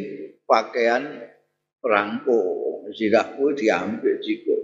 pakaian 0.46 1.26
perangko. 1.82 2.70
Zirahku 2.94 3.54
diambil 3.58 4.22
jikuk. 4.22 4.62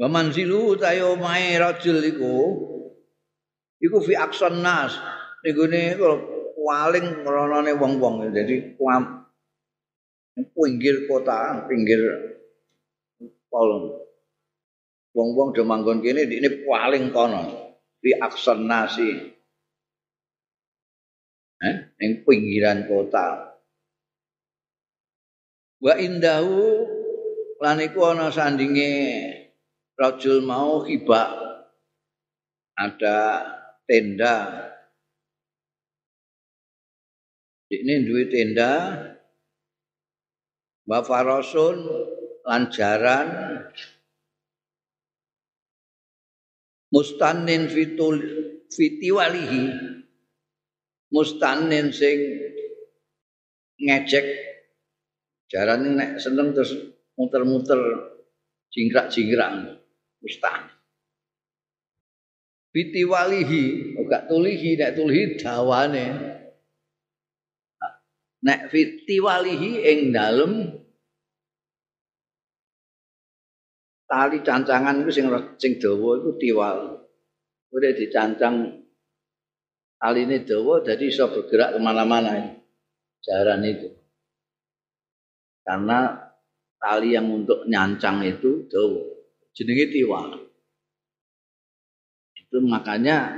Waman 0.00 0.32
silu 0.32 0.76
tayo 0.76 1.16
mae 1.20 1.56
rajul 1.56 2.00
iku 2.00 2.36
iku 3.80 3.96
fi 4.04 4.16
akson 4.20 4.64
nas 4.64 4.96
niku 5.44 5.68
ne 5.68 5.96
paling 6.60 7.24
ngronone 7.24 7.72
wong-wong. 7.76 8.28
Jadi 8.32 8.76
pinggir 10.36 11.04
kota, 11.04 11.68
pinggir 11.68 12.00
kolong. 13.52 14.00
Wong-wong 15.12 15.52
do 15.52 15.62
manggon 15.68 16.00
kene 16.00 16.24
ini 16.24 16.64
paling 16.64 17.12
kono 17.12 17.76
di 18.00 18.16
aksen 18.16 18.64
nasi. 18.64 19.12
Eh, 21.62 21.76
ning 22.00 22.24
pinggiran 22.24 22.88
kota. 22.88 23.52
Wa 25.84 25.94
indahu 26.00 26.88
lan 27.60 27.78
iku 27.84 28.00
ana 28.08 28.32
sandinge 28.32 28.90
rajul 30.00 30.42
mau 30.42 30.82
hibak 30.82 31.30
ada 32.74 33.18
tenda 33.84 34.36
ini 37.70 38.02
duwe 38.02 38.26
tenda 38.32 38.72
wa 40.88 40.98
farasun 41.02 41.86
lan 42.42 42.62
jaran 42.74 43.28
mustannin 46.90 47.70
fitul 47.70 48.18
fitiwalihi 48.68 49.64
mustannin 51.14 51.94
sing 51.94 52.18
ngecek 53.78 54.26
jaran 55.52 55.94
nek 55.94 56.18
seneng 56.18 56.56
terus 56.56 56.72
muter-muter 57.14 57.80
jingkrak-jingkrak 58.72 59.78
mustan 60.24 60.72
fitiwalihi 62.72 63.94
ora 64.00 64.24
tulihi 64.24 64.70
nek 64.80 64.96
tulihi 64.96 65.36
dawane 65.36 66.31
nek 68.42 68.68
fitiwalihi 68.68 69.86
ing 69.86 69.98
dalem 70.10 70.82
tali 74.10 74.44
cancangan 74.44 75.00
iku 75.00 75.10
sing 75.14 75.26
sing 75.56 75.72
dawa 75.78 76.20
iku 76.20 76.30
tiwal. 76.36 76.78
Ora 77.72 77.88
dicancang 77.96 78.84
taline 79.96 80.44
dawa 80.44 80.84
jadi 80.84 81.08
iso 81.08 81.32
bergerak 81.32 81.72
ke 81.72 81.78
mana-mana 81.80 82.60
jaran 83.24 83.64
itu. 83.64 83.88
Karena 85.64 86.12
tali 86.76 87.16
yang 87.16 87.32
untuk 87.32 87.64
nyancang 87.64 88.20
itu 88.26 88.68
dawa 88.68 89.00
jenenge 89.56 89.88
tiwal. 89.88 90.36
Itu 92.36 92.60
makanya 92.60 93.32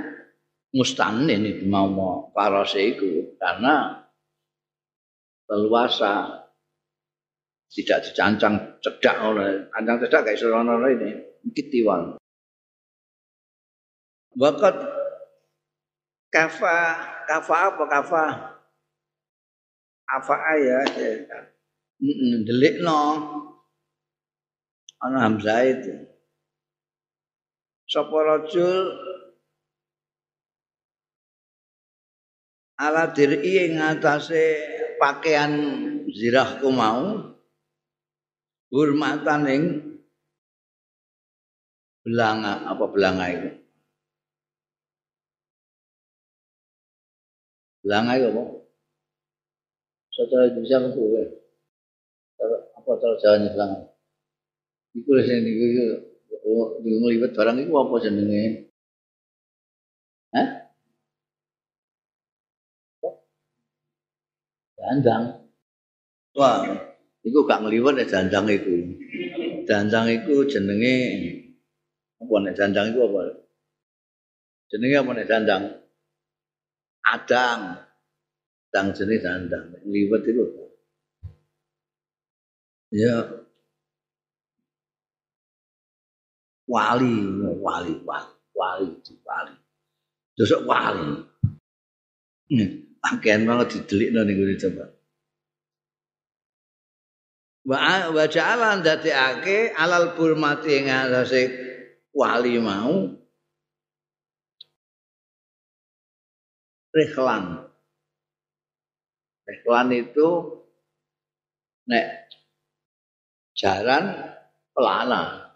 mustanin 0.75 1.47
itu 1.47 1.63
mau 1.71 1.87
mau 1.87 2.35
parose 2.35 2.83
itu 2.83 3.39
karena 3.39 4.04
leluasa. 5.49 6.45
Tidak 7.65 7.99
dicancang 8.07 8.79
cedak 8.79 9.17
oleh 9.19 9.67
cancang 9.73 9.97
cedak 10.05 10.21
kayak 10.31 10.39
seorang 10.39 10.79
ini. 10.95 11.11
Mungkin 11.43 11.65
tiwal 11.69 12.01
Wakat 14.35 14.75
kafa 16.27 16.77
kafa 17.23 17.55
apa? 17.71 17.83
Kafa 17.87 18.23
apa 20.05 20.35
ayah 20.55 20.83
ya. 20.91 21.39
Delik 22.43 22.83
no 22.83 23.01
ana 24.99 25.17
hamzah 25.23 25.63
itu. 25.63 25.95
Sapa 27.87 28.17
rajul? 28.17 28.91
Ala 32.75 33.07
dir'i 33.15 33.71
ing 33.71 33.79
atase 33.79 34.59
pakaian 35.05 35.53
zirahku 36.09 36.73
mau 36.73 37.29
hormatan 38.73 39.41
ing 39.45 39.63
belanga 42.01 42.65
apa 42.65 42.85
belanga 42.89 43.25
itu? 43.29 43.49
Belanga 47.85 48.17
itu 48.17 48.27
apa? 48.33 48.43
Secara 50.09 50.49
bisa 50.57 50.81
apa 50.81 52.55
apa 52.81 52.89
cara 52.97 53.15
jalannya 53.21 53.49
belakang 53.53 53.83
iku 54.95 55.09
lho 55.11 55.21
sing 55.27 55.39
niku 55.43 55.63
iku 55.67 55.83
ngliwet 56.81 57.31
barang 57.35 57.57
iku 57.63 57.73
apa 57.83 57.95
jenenge 58.03 58.43
Hah? 60.35 60.47
Dandang. 64.95 65.43
Wah, 66.39 66.63
iku 67.27 67.43
gak 67.43 67.67
ngliwet 67.67 67.99
nek 67.99 68.07
dandang 68.07 68.47
iku. 68.47 68.95
Dandang 69.67 70.07
iku 70.07 70.47
jenenge 70.47 70.95
apa 72.15 72.35
nek 72.39 72.55
dandang 72.55 72.95
iku 72.95 72.99
apa? 73.11 73.43
Jenenge 74.71 74.95
apa 74.95 75.11
nek 75.11 75.27
dandang? 75.27 75.63
Adang. 77.11 77.59
Dang 78.71 78.87
jenenge 78.95 79.19
dandang. 79.19 79.65
Ngliwet 79.83 80.23
iku. 80.31 80.65
ya 82.95 83.27
wali 86.63 87.11
wali 87.59 87.93
wali 88.07 88.31
wali 88.55 88.87
wali 89.27 89.55
dosok 90.39 90.63
wali 90.63 91.09
pakaian 93.05 93.45
banget 93.45 93.85
didelik 93.85 94.09
nih 94.17 94.33
gue 94.33 94.57
coba 94.65 94.85
wa 97.69 98.25
ja'alan 98.25 98.81
dadi 98.81 99.13
ake 99.13 99.69
alal 99.77 100.17
burmati 100.17 100.81
ing 100.81 100.89
atase 100.89 101.41
wali 102.17 102.57
mau 102.57 103.13
rehlan 106.89 107.69
rehlan 109.45 109.87
itu 109.93 110.29
nek 111.85 112.25
jaran 113.55 114.35
pelana. 114.75 115.55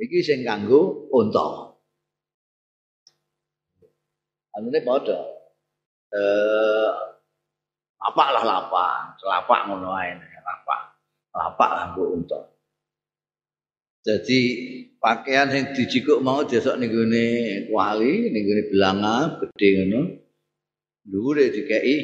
Iki 0.00 0.18
sing 0.24 0.40
kanggo 0.44 1.08
unta. 1.12 1.76
Anune 4.56 4.80
padha. 4.80 5.35
Eh 6.14 6.90
lapak 7.96 8.28
lah 8.30 8.44
lapak, 8.46 9.18
lapak 9.24 9.60
ngono 9.66 9.90
ae 9.98 10.14
lapak. 10.16 10.80
Lapak 11.34 11.70
kanggo 11.74 12.04
unta. 12.16 12.40
Jadi 14.06 14.40
pakaian 15.02 15.50
yang 15.50 15.74
dijikuk 15.74 16.22
mau 16.22 16.46
besok 16.46 16.78
ning 16.78 16.94
gone 16.94 17.26
wali, 17.74 18.30
ning 18.30 18.42
gone 18.46 18.62
belanga 18.70 19.16
gedhe 19.42 19.68
ngono. 19.82 20.00
Dhuwure 21.06 21.54
dikeki 21.54 21.96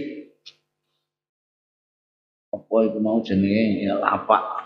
apa 2.52 2.76
itu 2.84 2.98
mau 3.00 3.18
jenenge 3.24 3.82
ya 3.82 3.98
lapak 3.98 4.62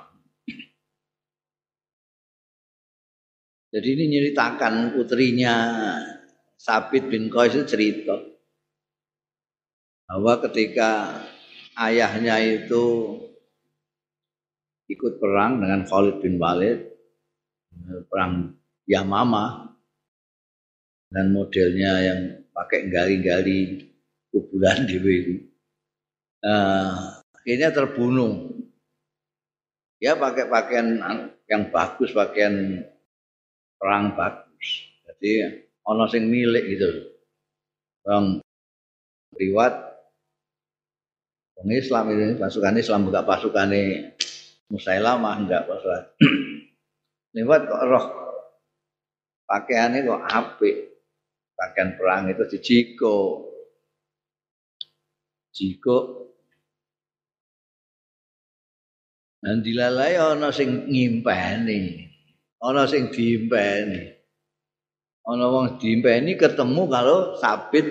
Jadi 3.77 3.89
ini 3.93 4.05
nyeritakan 4.09 4.97
putrinya 4.97 5.55
Sabit 6.57 7.13
bin 7.13 7.29
Qais 7.29 7.53
itu 7.53 7.69
cerita 7.69 8.17
bahwa 10.07 10.39
ketika 10.47 11.23
ayahnya 11.75 12.39
itu 12.39 13.19
ikut 14.87 15.19
perang 15.19 15.59
dengan 15.59 15.83
Khalid 15.83 16.23
bin 16.23 16.39
Walid 16.39 16.87
perang 18.07 18.55
Yamama 18.87 19.75
dan 21.11 21.35
modelnya 21.35 21.93
yang 22.07 22.21
pakai 22.55 22.87
gali-gali 22.87 23.91
kuburan 24.31 24.87
di 24.87 24.97
uh, 26.47 27.19
akhirnya 27.19 27.75
terbunuh 27.75 28.55
ya 29.99 30.15
pakai 30.15 30.47
pakaian 30.47 31.03
yang 31.51 31.71
bagus 31.71 32.15
pakaian 32.15 32.85
perang 33.79 34.15
bagus. 34.15 34.69
Jadi 35.07 35.63
ono 35.87 36.05
sing 36.11 36.27
milik 36.27 36.65
gitu. 36.75 36.91
Bang 38.07 38.39
riwat 39.37 39.96
Wong 41.57 41.73
Islam 41.73 42.05
ini 42.13 42.37
pasukan 42.37 42.77
Islam 42.77 43.09
bukan 43.09 43.25
pasukan 43.25 43.71
Musailamah 44.67 45.35
enggak 45.41 45.65
pasukan. 45.71 46.03
Lewat 47.37 47.61
kok 47.71 47.85
roh 47.87 48.07
pakaiannya 49.47 50.05
kok 50.05 50.23
apik. 50.27 50.77
Pakaian 51.57 51.97
perang 51.97 52.29
itu 52.29 52.45
dijiko. 52.53 53.47
Jiko 55.57 56.27
dan 59.41 59.65
dilalai 59.65 60.21
ana 60.21 60.53
sing 60.53 60.85
ngimpeni 60.85 62.05
ana 62.61 62.85
sing 62.85 63.09
diimpeni 63.09 64.13
ana 65.25 65.47
wong 65.49 65.81
diimpeni 65.81 66.37
ketemu 66.37 66.83
kalau 66.93 67.41
Sabit 67.41 67.87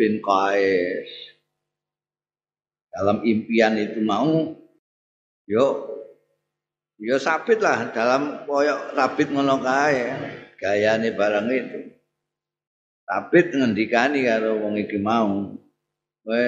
bin 0.00 0.24
Qais 0.24 1.29
dalam 2.90 3.22
impian 3.22 3.78
itu 3.78 4.02
mau 4.02 4.54
yuk 5.46 5.72
ya 7.00 7.16
Sabit 7.16 7.58
lah. 7.64 7.90
Dalam 7.90 8.44
koyok 8.44 8.94
Sabit 8.94 9.32
ngono 9.32 9.58
kae 9.62 10.04
gayane 10.60 11.14
barang 11.16 11.48
itu. 11.48 11.80
Sabit 13.08 13.56
ngendikani 13.56 14.26
karo 14.26 14.60
wong 14.60 14.78
iki 14.78 14.98
mau. 15.00 15.56
Kowe 16.20 16.46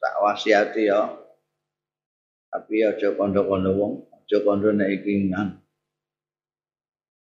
tak 0.00 0.14
wasiati 0.24 0.88
ya 0.88 1.12
tapi 2.50 2.82
aja 2.82 3.14
kondo-kondo 3.14 3.70
wong 3.76 3.92
aja 4.16 4.38
kondo 4.42 4.74
nek 4.74 4.90
iki 4.90 5.30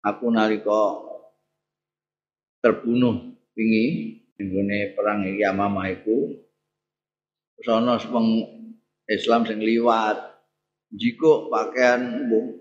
aku 0.06 0.26
nalika 0.32 1.04
terbunuh 2.62 3.36
wingi 3.58 3.86
nggone 4.40 4.94
perang 4.94 5.26
iki 5.26 5.42
Yamamah 5.42 5.90
iku 5.90 6.38
sono 7.62 7.98
wong 7.98 8.28
Islam 9.06 9.46
sing 9.46 9.62
liwat. 9.62 10.18
Jiko 10.92 11.48
pakaian 11.48 12.28
bung 12.28 12.60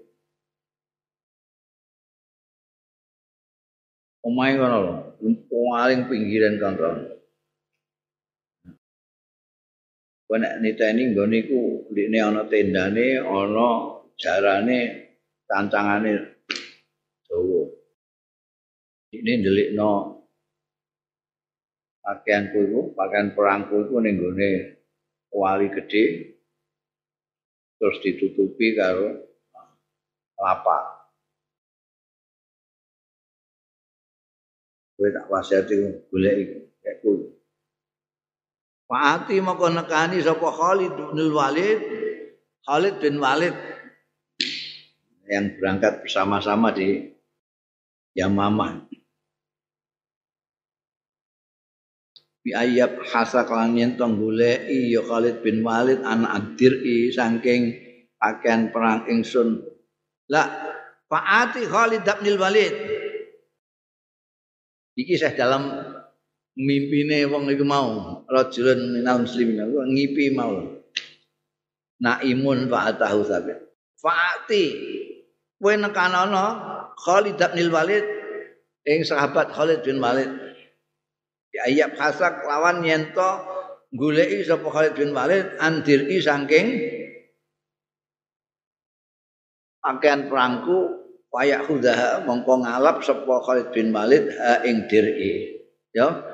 omahe 4.23 4.55
ngono 4.55 4.79
lho 4.87 4.95
paling 5.51 6.07
pinggiran 6.07 6.63
kantor. 6.63 7.19
Kone 10.31 10.49
niteni 10.63 11.11
nggone 11.11 11.37
iku 11.43 11.91
ndekne 11.91 12.19
ana 12.23 12.43
tendane, 12.47 13.19
ana 13.19 13.69
jarane, 14.15 14.79
tancangane 15.51 16.13
dawa. 17.27 17.67
Ini 19.11 19.33
ndelikno 19.43 19.91
pakaianku 21.99 22.59
iku, 22.63 22.81
pakaian 22.95 23.35
perangku 23.35 23.91
iku 23.91 23.99
ning 23.99 24.23
nggone 24.23 24.80
wali 25.35 25.71
gedhe 25.71 26.37
terus 27.81 27.97
ditutupi 28.05 28.77
karo 28.77 29.25
lapak. 30.37 30.85
Kowe 35.01 35.09
tak 35.09 35.33
wasiati 35.33 35.81
golek 36.13 36.35
iku, 36.45 36.59
kayak 36.85 37.01
Fa'ati 38.91 39.39
maka 39.41 39.71
nekani 39.71 40.19
sapa 40.21 40.51
Khalid 40.51 40.93
bin 41.15 41.31
Walid 41.31 41.81
Khalid 42.67 42.95
bin 43.01 43.17
Walid 43.23 43.55
yang 45.31 45.57
berangkat 45.57 46.03
bersama-sama 46.03 46.75
di 46.75 47.15
Yamamah. 48.19 48.91
Bi 52.41 52.57
ayab 52.57 53.05
hasa 53.05 53.45
kelan 53.45 53.77
yen 53.77 54.01
tong 54.01 54.17
goleki 54.17 54.97
ya 54.97 55.05
Khalid 55.05 55.45
bin 55.45 55.61
Walid 55.61 56.01
anak 56.01 56.57
adiri 56.57 57.13
saking 57.13 57.77
pakaian 58.17 58.73
perang 58.73 59.05
ingsun. 59.09 59.61
Lah 60.33 60.49
Fa'ati 61.11 61.67
Khalid 61.67 62.07
bin 62.23 62.39
Walid. 62.39 62.75
Iki 64.95 65.15
saya 65.19 65.37
dalam 65.37 65.69
mimpine 66.61 67.25
wong 67.25 67.49
iku 67.51 67.65
mau 67.65 68.21
rajulun 68.27 69.01
minal 69.01 69.23
muslimin 69.23 69.65
ngipi 69.71 70.35
mau 70.35 70.61
naimun 72.03 72.67
fa'atahu 72.67 73.21
sabi 73.23 73.55
fa'ati 74.01 74.65
kowe 75.61 75.75
nekanono 75.77 76.47
Khalid 77.01 77.41
bin 77.55 77.69
Walid 77.73 78.05
ing 78.85 79.07
sahabat 79.07 79.55
Khalid 79.55 79.81
bin 79.87 80.03
Walid 80.03 80.29
ya 81.51 81.67
ayab 81.67 81.99
hasak 81.99 82.47
lawan 82.47 82.83
yento 82.87 83.43
goleki 83.91 84.47
sapa 84.47 84.67
Khalid 84.71 84.95
bin 84.95 85.11
Walid 85.11 85.59
andiri 85.59 86.23
saking 86.23 86.67
pakaian 89.83 90.31
perangku 90.31 91.01
wayak 91.35 91.67
hudaha 91.67 92.23
mongko 92.27 92.63
ngalap 92.63 93.03
sapa 93.03 93.35
Khalid 93.43 93.69
bin 93.75 93.91
Walid 93.91 94.31
ha 94.39 94.63
ing 94.63 94.87
diri 94.87 95.59
ya 95.91 96.31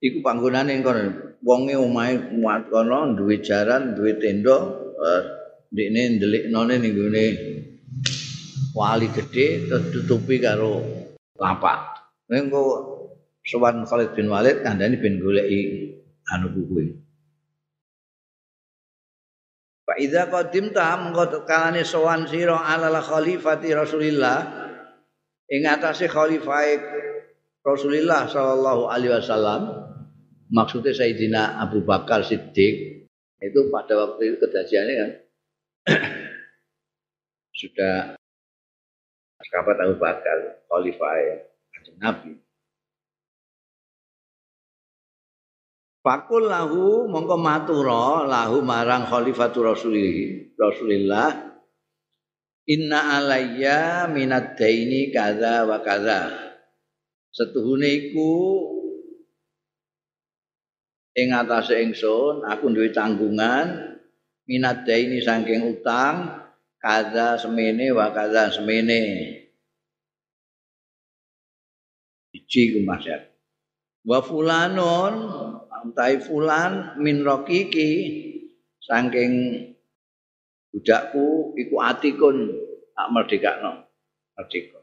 iku 0.00 0.24
panggonane 0.24 0.80
kono. 0.80 1.30
Wonge 1.40 1.72
omahe 1.72 2.36
muat 2.36 2.68
kono 2.68 3.16
duwe 3.16 3.40
jaran 3.40 3.96
duwe 3.96 4.20
tenda 4.20 4.60
uh, 4.60 5.22
ndekne 5.72 6.20
ndeliknone 6.20 6.74
ning 6.76 6.92
gone 6.92 7.24
wali 8.76 9.08
gedhe 9.08 9.64
terus 9.64 9.88
tutupi 9.88 10.36
karo 10.36 10.84
lapak. 11.40 11.96
Engko 12.28 12.60
sowan 13.46 13.84
Khalid 13.88 14.12
bin 14.12 14.28
Walid 14.28 14.60
kandhane 14.60 15.00
ben 15.00 15.20
goleki 15.20 15.60
anu 16.30 16.52
kuwi 16.52 16.96
Fa 19.90 19.98
idza 19.98 20.30
qadimta 20.30 20.94
mengko 21.02 21.42
kalane 21.42 21.82
sowan 21.82 22.28
sira 22.30 22.54
ala 22.54 23.02
khalifati 23.02 23.74
Rasulillah 23.74 24.38
ing 25.50 25.66
atase 25.66 26.06
khalifah 26.06 26.78
Rasulullah 27.66 28.30
sallallahu 28.30 28.86
alaihi 28.86 29.12
wasallam 29.18 29.62
maksudnya 30.54 30.94
Sayyidina 30.94 31.58
Abu 31.58 31.82
Bakar 31.82 32.22
Siddiq 32.22 33.02
itu 33.40 33.60
pada 33.72 33.98
waktu 33.98 34.30
itu 34.30 34.36
kejadiannya 34.46 34.94
kan 34.94 35.10
sudah 37.60 37.96
sahabat 39.42 39.76
Abu 39.90 39.98
Bakar 39.98 40.62
khalifah 40.70 41.50
Nabi 41.98 42.38
Fakul 46.00 46.48
lahu 46.48 47.04
mongko 47.12 47.36
matura 47.36 48.24
lahu 48.24 48.64
marang 48.64 49.04
khalifatu 49.04 49.60
Rasulillah 49.60 50.56
Rasulillah. 50.56 51.30
Inna 52.72 53.20
alayya 53.20 54.08
minad 54.08 54.56
daini 54.56 55.12
kaza 55.12 55.68
wa 55.68 55.84
kaza. 55.84 56.32
Setuhune 57.28 57.84
iku 57.84 58.32
ing 61.20 61.36
atase 61.36 61.84
ingsun 61.84 62.48
aku 62.48 62.72
duwe 62.72 62.96
tanggungan 62.96 64.00
minat 64.48 64.88
ini 64.88 65.20
saking 65.20 65.68
utang 65.68 66.48
kaza 66.80 67.36
semene 67.36 67.92
wa 67.92 68.08
kaza 68.08 68.48
semene. 68.56 69.02
Iki 72.32 72.78
ku 72.78 72.80
masyarakat 72.88 73.30
wa 74.06 74.18
fulanun 74.24 75.12
antai 75.80 76.20
fulan 76.20 77.00
min 77.00 77.24
rokiki 77.24 77.90
saking 78.84 79.32
budakku 80.72 81.56
iku 81.56 81.76
atikun. 81.80 82.36
Tak 83.00 83.08
merdekakno 83.16 83.88
merdeka. 84.36 84.80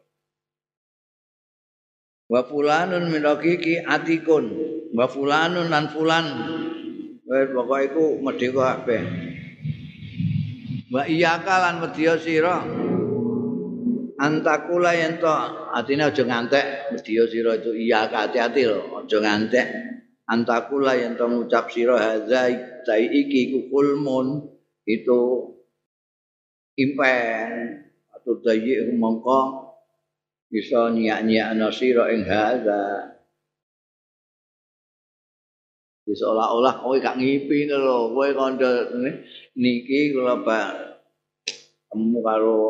Wa 2.34 2.42
fulanun 2.50 3.14
min 3.14 3.22
rokiki 3.22 3.86
atikun. 3.86 4.46
Wa 4.98 5.06
fulanun 5.06 5.70
lan 5.70 5.86
fulan. 5.94 6.26
Wis 7.28 7.52
pokoke 7.54 7.78
iku 7.94 8.06
merdeka 8.24 8.82
kabeh. 8.82 9.04
Wa 10.90 11.06
iya 11.06 11.38
kalan 11.46 11.84
medya 11.84 12.18
sira. 12.18 12.58
Antakula 14.18 14.98
yen 14.98 15.22
to 15.22 15.30
atine 15.78 16.10
aja 16.10 16.24
ngantek 16.26 16.90
medya 16.90 17.30
sira 17.30 17.54
itu 17.54 17.70
iya 17.78 18.10
hati-hati 18.10 18.66
lho 18.66 19.06
aja 19.06 19.18
ngantek 19.22 19.68
antakula 20.28 20.94
yen 21.00 21.16
to 21.16 21.26
ngucap 21.26 21.72
sira 21.72 21.98
hadza 21.98 22.52
iki 22.92 23.42
ku 23.56 23.60
kulmun. 23.72 24.48
Itu 24.88 25.52
impen. 26.80 27.52
Atau 28.14 28.40
dayi 28.44 28.92
mongko. 28.96 29.68
Bisa 30.48 30.88
nyiak-nyiak 30.92 31.60
nasira 31.60 32.08
ing 32.16 32.24
hadza 32.24 33.18
seolah-olah 36.08 36.80
kowe 36.80 36.96
gak 37.04 37.20
ngipi 37.20 37.68
lho. 37.68 38.16
Kowe 38.16 38.30
kandha 38.32 38.96
niki 39.60 40.16
kula 40.16 40.40
temu 41.92 42.20
karo 42.24 42.62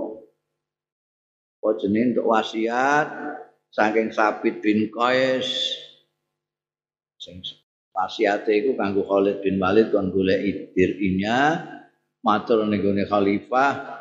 apa 1.57 1.83
jenenge 1.83 2.15
untuk 2.15 2.31
wasiat 2.31 3.07
saking 3.75 4.13
Sabit 4.15 4.63
bin 4.63 4.87
Qais 4.93 5.75
sing 7.27 7.43
wasiate 7.91 8.55
iku 8.55 8.79
kanggo 8.79 9.03
Khalid 9.03 9.43
bin 9.43 9.59
Walid 9.59 9.91
kon 9.91 10.15
golek 10.15 10.39
idirinya 10.47 11.59
matur 12.23 12.63
ning 12.63 12.79
khalifah 12.79 13.99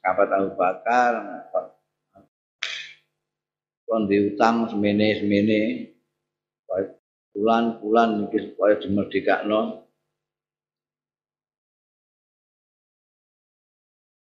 sahabat 0.00 0.28
Abu 0.32 0.56
Bakar 0.56 1.12
kon 3.84 4.08
diutang 4.08 4.64
semene-semene 4.72 5.92
bulan-bulan 7.34 8.30
iki 8.30 8.38
supaya 8.48 8.78
dimerdekakno. 8.78 9.82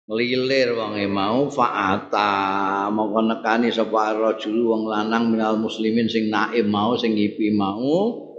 Ngelilir 0.08 0.74
wonge 0.74 1.06
mau 1.06 1.46
faata. 1.52 2.88
Mongko 2.88 3.20
nekani 3.22 3.68
sapa 3.70 4.16
rajul 4.16 4.64
wong 4.66 4.82
lanang 4.88 5.30
minal 5.30 5.60
muslimin 5.60 6.08
sing 6.08 6.32
naim 6.32 6.68
mau 6.68 6.96
sing 6.98 7.14
ngipi 7.14 7.52
mau 7.54 8.31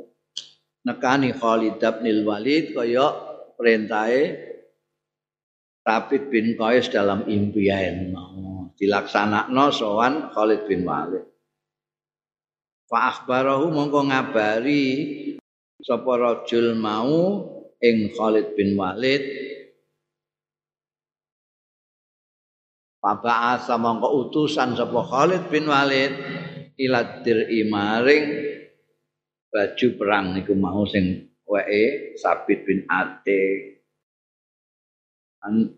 nekani 0.83 1.31
Khalid 1.31 1.79
bin 1.79 2.27
Walid 2.27 2.75
kaya 2.75 3.07
perintahe 3.55 4.51
Rabit 5.83 6.31
bin 6.31 6.55
Qais 6.55 6.87
dalam 6.87 7.27
impian 7.27 8.15
mau 8.15 8.71
dilaksanakno 8.79 9.67
sowan 9.67 10.31
Khalid 10.31 10.63
bin 10.63 10.87
Walid. 10.87 11.27
Fa 12.87 13.11
akhbarahu 13.11 13.67
mongko 13.67 14.07
ngabari 14.07 14.85
sapa 15.83 16.11
rajul 16.15 16.79
mau 16.79 17.43
ing 17.83 18.15
Khalid 18.15 18.55
bin 18.55 18.79
Walid. 18.79 19.23
Papa 23.03 23.59
asa 23.59 23.75
mongko 23.75 24.07
utusan 24.23 24.79
sapa 24.79 25.03
Khalid 25.03 25.51
bin 25.51 25.67
Walid 25.67 26.15
iladir 26.79 27.51
imaring 27.51 28.52
baju 29.53 29.87
perang 29.93 30.33
niku 30.33 30.57
mau 30.57 30.81
sing 30.89 31.29
wae 31.45 32.17
Sabit 32.17 32.65
bin 32.65 32.89
Ate. 32.89 33.77
An 35.45 35.69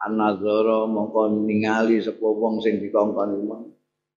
anazara 0.00 0.88
mongko 0.88 1.44
ningali 1.44 2.00
sapa 2.00 2.24
wong 2.24 2.64
sing 2.64 2.80
dikongkon 2.80 3.44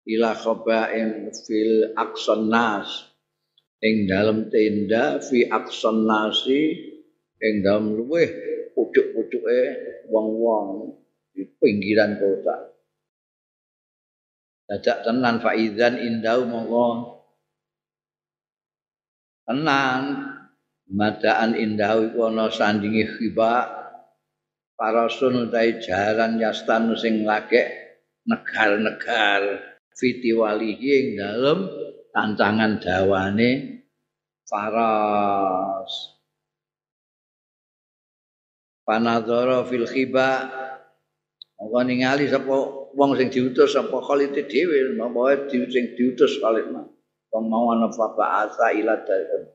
ila 0.07 0.31
khabain 0.31 1.27
fil 1.35 1.91
aqsan 1.99 2.47
nas. 2.47 3.11
Ing 3.83 4.07
dalem 4.07 4.47
tenda 4.47 5.19
fi 5.19 5.43
aqsan 5.43 6.07
nasi 6.07 6.71
ing 7.43 7.59
dalem 7.59 7.99
luweh 7.99 8.31
pucuk-pucuke 8.71 9.59
wong-wong 10.07 10.95
di 11.35 11.43
pinggiran 11.59 12.15
kota. 12.15 12.71
Dadak 14.63 15.03
tenan 15.03 15.43
faizan 15.43 15.99
indau 15.99 16.47
mongko 16.47 16.85
tenan 19.43 20.03
madaan 20.89 21.55
indau 21.55 22.03
iku 22.07 22.31
ana 22.31 22.47
sandingi 22.51 23.07
khiba. 23.07 23.83
Para 24.73 25.05
sun 25.05 25.47
utahe 25.47 25.79
jaran 25.79 26.41
yastan 26.41 26.91
sing 26.97 27.23
lagek 27.23 27.67
negar-negar. 28.25 29.61
Fiti 29.93 30.33
walihi 30.33 30.89
ing 30.89 31.07
dalem 31.21 31.69
tantangan 32.09 32.81
dawane 32.81 33.83
faras. 34.49 36.17
Panadzara 38.83 39.61
fil 39.69 39.85
khiba. 39.85 40.49
Monggo 41.61 41.79
ningali 41.87 42.27
sapa 42.27 42.55
wong 42.91 43.15
sing 43.15 43.31
diutus 43.31 43.71
sapa 43.71 44.03
Khalid 44.03 44.35
dhewe, 44.35 44.97
napa 44.99 45.47
sing 45.47 45.95
diutus 45.95 46.41
mah. 46.43 46.83
Wong 47.33 47.49
mau 47.49 47.73
ana 47.73 47.89
asa 47.89 48.69
ila 48.77 49.01
dalem. 49.01 49.49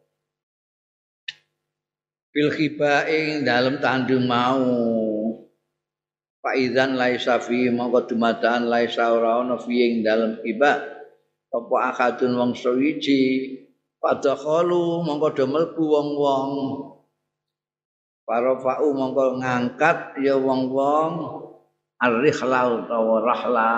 Fil 2.34 2.50
khibaing 2.50 3.46
dalam 3.46 3.78
tandung 3.78 4.26
mau. 4.26 4.66
Faizan 6.42 6.98
laisa 6.98 7.38
fi 7.38 7.70
mongko 7.70 8.10
dumadaan 8.10 8.66
laisa 8.66 9.14
ora 9.14 9.46
ana 9.46 9.54
fi 9.62 9.74
ing 9.78 10.02
dalem 10.02 10.42
khiba. 10.42 10.74
Apa 11.54 11.76
akadun 11.94 12.34
wong 12.34 12.52
sawiji 12.58 13.54
padakhalu 14.02 15.06
mongko 15.06 15.38
do 15.38 15.44
mlebu 15.46 15.82
wong-wong. 15.86 16.50
Para 18.26 18.58
fa'u 18.58 18.90
mongko 18.90 19.38
ngangkat 19.38 20.18
ya 20.18 20.34
wong-wong 20.34 21.12
ar-rihla 22.02 22.60
utawa 22.74 23.22
rahla 23.22 23.70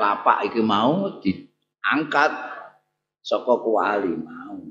lapak 0.00 0.48
iki 0.48 0.64
mau 0.64 1.20
diangkat 1.20 2.32
saka 3.26 3.58
kuali 3.58 4.14
mau. 4.14 4.62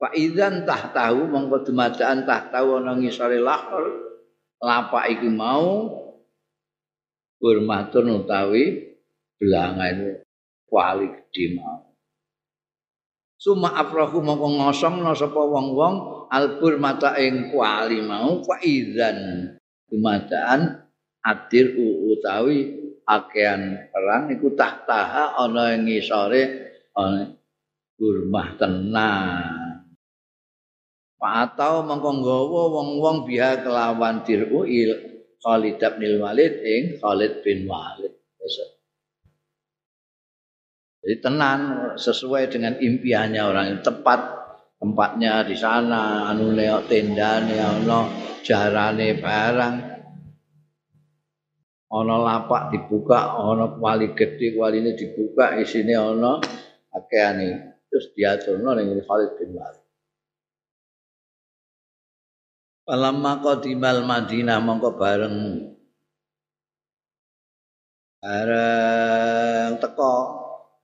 Pak 0.00 0.16
Idzan 0.16 0.64
tah 0.64 0.88
tahu 0.88 1.28
mongko 1.28 1.68
dumadaan 1.68 2.24
tah 2.24 2.48
tahu 2.48 2.80
ana 2.80 2.96
ngisore 2.96 3.36
lahar 3.36 3.84
lapak 4.64 5.12
iki 5.12 5.28
mau 5.28 5.92
hormatun 7.42 8.24
utawi 8.24 8.96
belangan 9.36 10.24
kuali 10.64 11.12
gedhe 11.12 11.60
mau. 11.60 11.84
Suma 13.36 13.76
afrahu 13.76 14.24
mongko 14.24 14.48
ngosongno 14.64 15.12
sapa 15.12 15.38
wong-wong 15.38 16.26
albur 16.32 16.80
mata 16.80 17.12
ing 17.20 17.52
kuali 17.52 18.00
mau 18.00 18.40
fa 18.40 18.56
idzan. 18.64 19.52
Dumadaan 19.88 20.84
adir 21.24 21.74
utawi 21.76 22.76
akean 23.08 23.88
perang 23.88 24.28
iku 24.32 24.52
tahtaha 24.52 25.38
ana 25.40 25.72
ing 25.74 25.88
ngisore 25.88 26.67
gurmah 27.98 28.48
tenan. 28.58 29.82
Atau 31.18 31.82
mengko 31.82 32.10
nggawa 32.22 32.62
wong-wong 32.78 33.26
biha 33.26 33.66
kelawan 33.66 34.22
diru 34.22 34.62
il 34.62 34.94
Khalid 35.42 35.82
bin 35.98 36.22
Walid 36.22 36.54
ing 36.62 36.82
Khalid 37.02 37.42
bin 37.42 37.66
Walid. 37.66 38.14
Jadi 41.08 41.24
tenan 41.24 41.60
sesuai 41.96 42.52
dengan 42.52 42.76
impiannya 42.78 43.42
orang 43.42 43.66
itu 43.72 43.80
tepat 43.86 44.20
tempatnya 44.76 45.46
di 45.46 45.56
sana 45.56 46.28
anu 46.28 46.54
tenda 46.54 46.84
tendane 46.84 47.56
ana 47.58 48.00
jarane 48.44 49.16
barang. 49.18 49.74
Ana 51.88 52.16
lapak 52.20 52.76
dibuka 52.76 53.40
ana 53.40 53.72
wali 53.80 54.12
gedhe 54.12 54.52
waline 54.52 54.92
dibuka 54.92 55.56
isine 55.56 55.96
ana 55.96 56.44
akeane 56.98 57.78
terus 57.88 58.10
diaturno 58.12 58.74
ning 58.74 58.98
Khalid 59.06 59.38
bin 59.38 59.54
Walid. 59.54 59.84
Palamma 62.84 63.38
qadimal 63.44 64.02
Madinah 64.02 64.58
mongko 64.64 64.90
bareng. 64.96 65.36
Bareng 68.18 69.72
teko. 69.78 70.16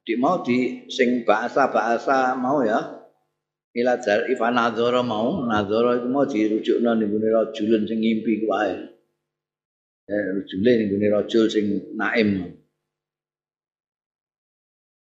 Di 0.05 0.21
mau 0.21 0.45
di 0.45 0.85
sing 0.93 1.25
bahasa-bahasa 1.25 2.37
mau 2.37 2.61
ya. 2.61 3.09
Ila 3.73 3.97
jar 3.99 4.29
ifan 4.29 4.55
mau. 5.03 5.49
Nadzara 5.49 5.97
iku 5.97 6.09
mau 6.13 6.29
dirujukno 6.29 6.93
ning 6.95 7.09
ngene 7.09 7.29
rajulun 7.33 7.89
sing 7.89 8.05
ngimpi 8.05 8.45
kuwi 8.45 8.95
eh 10.05 10.25
rujule 10.37 10.73
ning 10.77 10.89
gone 10.93 11.09
rajul 11.09 11.49
sing 11.49 11.97
naim 11.97 12.61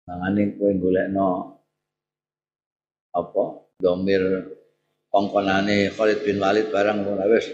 mangane 0.05 0.57
kowe 0.57 0.73
golekno 0.77 1.29
apa? 3.14 3.45
Domir 3.75 4.23
kongkonane 5.11 5.90
Khalid 5.90 6.23
bin 6.23 6.38
Walid 6.38 6.71
barang 6.71 7.05
ora 7.07 7.27
wis. 7.27 7.47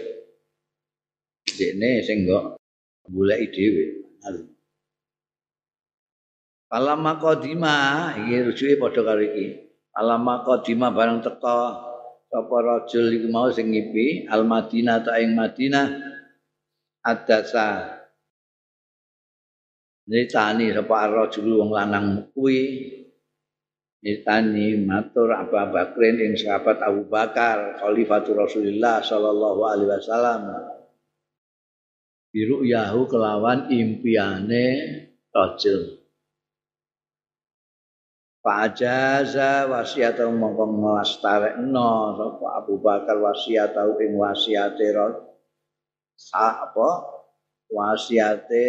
Dekne 1.49 2.05
sing 2.05 2.29
kok 2.29 2.61
goleki 3.09 3.47
dhewe. 3.49 3.85
Alama 6.71 7.19
qadima 7.19 8.15
iki 8.15 8.47
rujuke 8.47 8.79
padha 8.79 9.01
karo 9.03 9.21
iki. 9.21 9.59
Alama 9.91 10.39
qadima 10.45 10.87
barang 10.93 11.19
teka 11.19 11.57
sapa 12.31 12.57
rajul 12.63 13.11
iku 13.11 13.27
mau 13.27 13.51
sing 13.51 13.75
ngipi? 13.75 14.29
Al 14.31 14.47
Madinah 14.47 15.03
ta 15.03 15.19
ing 15.19 15.35
Madinah. 15.35 15.87
Adasa 17.01 18.00
Nitani 20.09 20.73
sapa 20.73 21.09
rajul 21.13 21.61
wong 21.61 21.69
lanang 21.69 22.33
kuwi. 22.33 22.89
Nitani 24.01 24.81
matur 24.81 25.29
Abu 25.29 25.53
Bakrin 25.53 26.17
ing 26.17 26.33
sahabat 26.33 26.81
Abu 26.81 27.05
Bakar 27.05 27.77
Khalifatul 27.77 28.41
Rasulullah 28.41 28.97
sallallahu 29.05 29.61
alaihi 29.61 29.89
wasallam. 29.93 30.41
Biru 32.33 32.65
yahu 32.65 33.05
kelawan 33.05 33.69
impiane 33.69 34.65
rajul. 35.29 36.01
Fajaza 38.41 39.69
wasiatau 39.69 40.33
mongko 40.33 40.65
nglastarekno 40.81 42.17
sapa 42.17 42.47
Abu 42.57 42.81
Bakar 42.81 43.21
wasiatau 43.21 44.01
ing 44.01 44.17
wasiate 44.17 44.97
apa? 46.33 46.89
Wasiate 47.69 48.67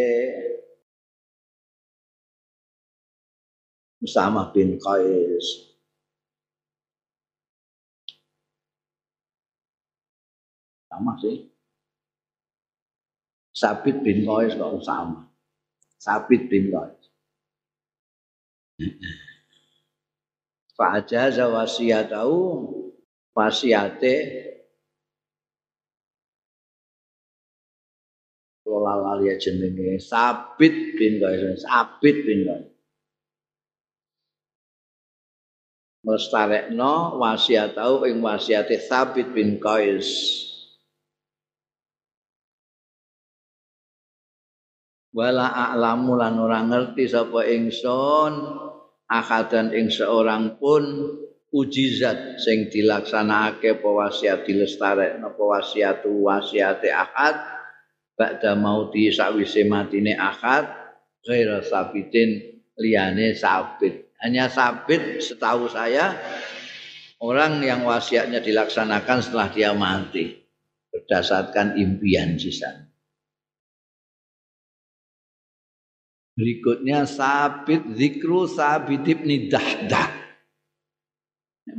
Usama 4.02 4.50
bin 4.50 4.82
Qais. 4.82 5.46
Sama 10.90 11.14
sih. 11.22 11.46
Sabit 13.55 14.03
bin 14.03 14.26
Qais 14.26 14.59
kok 14.59 14.82
sama 14.82 15.30
Sabit 16.03 16.50
bin 16.50 16.74
Qais. 16.74 16.98
Fa'ajaza 20.74 21.46
wasiyatahu 21.46 22.34
wasiate. 23.38 24.16
Kula 28.66 28.98
lali 28.98 29.30
jenenge 29.38 30.03
Sabit 30.03 30.98
bin 30.98 31.22
Qais. 31.22 31.62
Sabit 31.62 32.18
bin 32.26 32.42
Qais 32.50 32.72
Mustarekno 36.03 37.22
wasiat 37.22 37.78
tau 37.78 38.03
ing 38.03 38.18
wasiate 38.18 38.74
Sabit 38.82 39.30
bin 39.30 39.62
Qais. 39.62 40.11
Wala 45.14 45.46
a'lamu 45.53 46.18
lan 46.18 46.40
ora 46.42 46.64
ngerti 46.66 47.07
sapa 47.07 47.46
ingsun 47.46 48.32
akadan 49.07 49.70
ing 49.76 49.92
seorang 49.92 50.59
pun 50.59 50.82
ujizat 51.53 52.40
sing 52.40 52.72
dilaksanakake 52.72 53.76
apa 53.78 53.88
wasiat 53.92 54.42
dilestarekno 54.48 55.36
apa 55.36 55.42
wasiatu 55.44 56.11
wasiate 56.24 56.88
ahad 56.88 57.36
ba'da 58.16 58.57
mauti 58.57 59.12
sakwise 59.12 59.68
matine 59.68 60.16
ahad 60.16 60.64
ghaira 61.20 61.61
sabitin 61.61 62.40
liyane 62.80 63.36
sabit 63.36 64.01
hanya 64.23 64.47
sabit 64.47 65.18
setahu 65.18 65.66
saya 65.66 66.14
orang 67.18 67.59
yang 67.59 67.83
wasiatnya 67.83 68.39
dilaksanakan 68.39 69.18
setelah 69.18 69.51
dia 69.51 69.75
mati 69.75 70.39
berdasarkan 70.95 71.75
impian 71.75 72.39
sisa. 72.39 72.87
Berikutnya 76.39 77.05
sabit 77.05 77.83
zikru 77.99 78.47
sabit 78.47 79.05
ibn 79.11 79.51
dahdah. 79.51 80.23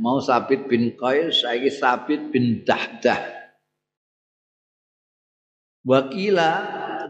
Mau 0.00 0.16
sabit 0.20 0.64
bin 0.68 0.96
Qais, 0.96 1.44
saya 1.44 1.68
sabit 1.68 2.32
bin 2.32 2.64
dahdah. 2.64 3.20
Wakila 5.84 6.52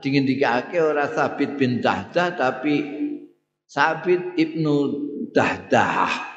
dingin 0.03 0.26
dikake 0.26 0.82
orang 0.82 1.14
sabit 1.14 1.55
bin 1.55 1.78
dahdah 1.78 2.35
tapi 2.35 2.74
sabit 3.70 4.35
ibnu 4.35 5.13
dahdah. 5.35 6.35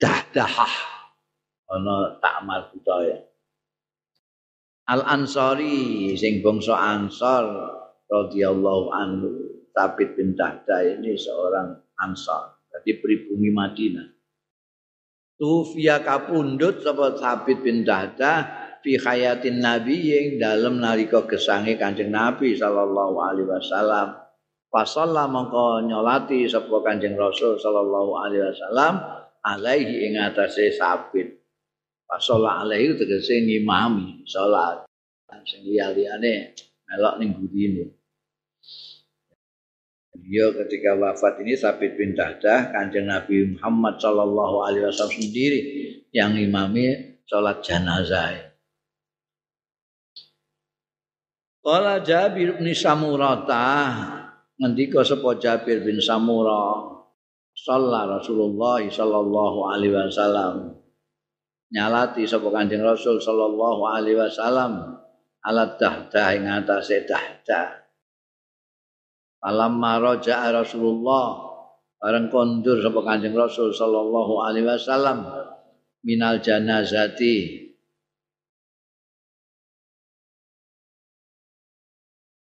dahdahah. 0.00 0.74
Ana 1.70 2.18
takmal 2.18 2.72
budaya 2.74 3.30
Al 4.90 5.06
Ansari 5.06 6.18
sing 6.18 6.42
bangsa 6.42 6.74
Ansar 6.74 7.46
radhiyallahu 8.10 8.90
anhu. 8.90 9.28
Sabit 9.70 10.18
bin 10.18 10.34
Dahda 10.34 10.82
ini 10.82 11.14
seorang 11.14 11.78
Ansar. 12.02 12.58
Jadi 12.74 12.98
pribumi 12.98 13.54
Madinah. 13.54 14.02
Tufia 15.38 16.02
kapundut 16.02 16.82
sapa 16.82 17.14
Sabit 17.14 17.62
bin 17.62 17.86
Dahda 17.86 18.50
fi 18.82 18.98
hayatin 18.98 19.62
Nabi 19.62 20.10
yang 20.10 20.26
dalam 20.42 20.82
nalika 20.82 21.22
gesange 21.22 21.78
Kanjeng 21.78 22.10
Nabi 22.10 22.58
sallallahu 22.58 23.14
alaihi 23.22 23.46
wasallam 23.46 24.18
Fasalla 24.70 25.26
mongko 25.26 25.82
nyolati 25.82 26.46
sapa 26.46 26.78
Kanjeng 26.86 27.18
Rasul 27.18 27.58
sallallahu 27.58 28.22
alaihi 28.22 28.54
wasallam 28.54 28.94
alaihi 29.42 30.06
ing 30.06 30.14
atase 30.14 30.70
sabit. 30.70 31.42
Pasola 32.06 32.62
alaihi 32.62 32.94
tegese 32.94 33.42
ngimami 33.42 34.22
salat. 34.26 34.86
Sing 35.46 35.66
liya-liyane 35.66 36.54
melok 36.86 37.14
ning 37.18 37.34
gurine. 37.34 37.86
Dia 40.20 40.46
ketika 40.52 40.94
wafat 40.94 41.42
ini 41.42 41.56
Sabit 41.56 41.96
bin 41.96 42.14
Dahdah 42.14 42.70
kanjeng 42.70 43.08
Nabi 43.08 43.56
Muhammad 43.56 43.98
Shallallahu 43.98 44.56
Alaihi 44.68 44.84
Wasallam 44.86 45.16
sendiri 45.16 45.60
yang 46.12 46.36
imami 46.36 47.18
sholat 47.24 47.62
jenazah. 47.64 48.52
Kala 51.64 52.04
Jabir 52.04 52.58
bin 52.58 52.68
Samurata 52.74 54.19
ngendika 54.60 55.00
sapa 55.00 55.40
Jabir 55.40 55.80
bin 55.80 55.96
Samurah 55.96 57.00
Sallah 57.56 58.06
Rasulullah 58.06 58.78
sallallahu 58.84 59.58
alaihi 59.66 59.96
wasallam 59.96 60.80
nyalati 61.72 62.28
sapa 62.28 62.48
Kanjeng 62.50 62.84
Rasul 62.84 63.18
sallallahu 63.18 63.82
alaihi 63.88 64.20
wasallam 64.20 65.00
alat 65.40 65.80
dahdah 65.80 66.28
ing 66.36 66.44
atase 66.46 67.08
dahdah. 67.08 67.80
Alam 69.40 69.80
maraja 69.80 70.52
Rasulullah 70.52 71.48
bareng 71.96 72.28
kondur 72.28 72.78
sapa 72.84 73.00
Kanjeng 73.00 73.32
Rasul 73.32 73.72
sallallahu 73.72 74.44
alaihi 74.44 74.68
wasallam 74.68 75.24
minal 76.04 76.38
janazati 76.44 77.66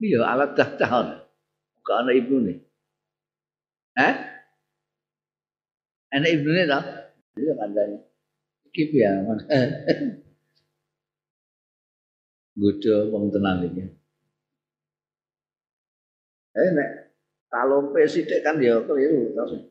Iya 0.04 0.20
alat 0.28 0.51
dahdah. 0.60 1.23
Bukan 1.84 2.08
anak 2.08 2.16
ibu 2.16 2.40
nih. 2.40 2.58
Eh? 4.00 4.16
Enak 6.16 6.32
ibune 6.32 6.64
ta? 6.64 6.80
Iya 7.36 7.60
kandhane. 7.60 8.00
Iki 8.72 8.84
piye 8.88 9.12
mana? 9.28 9.44
Gudo 12.64 13.12
wong 13.12 13.36
tenan 13.36 13.68
iki. 13.68 13.84
Eh 16.56 16.70
nek 16.72 17.20
kalompe 17.52 18.08
sithik 18.08 18.48
kan 18.48 18.64
ya 18.64 18.80
keliru 18.88 19.36
to. 19.36 19.68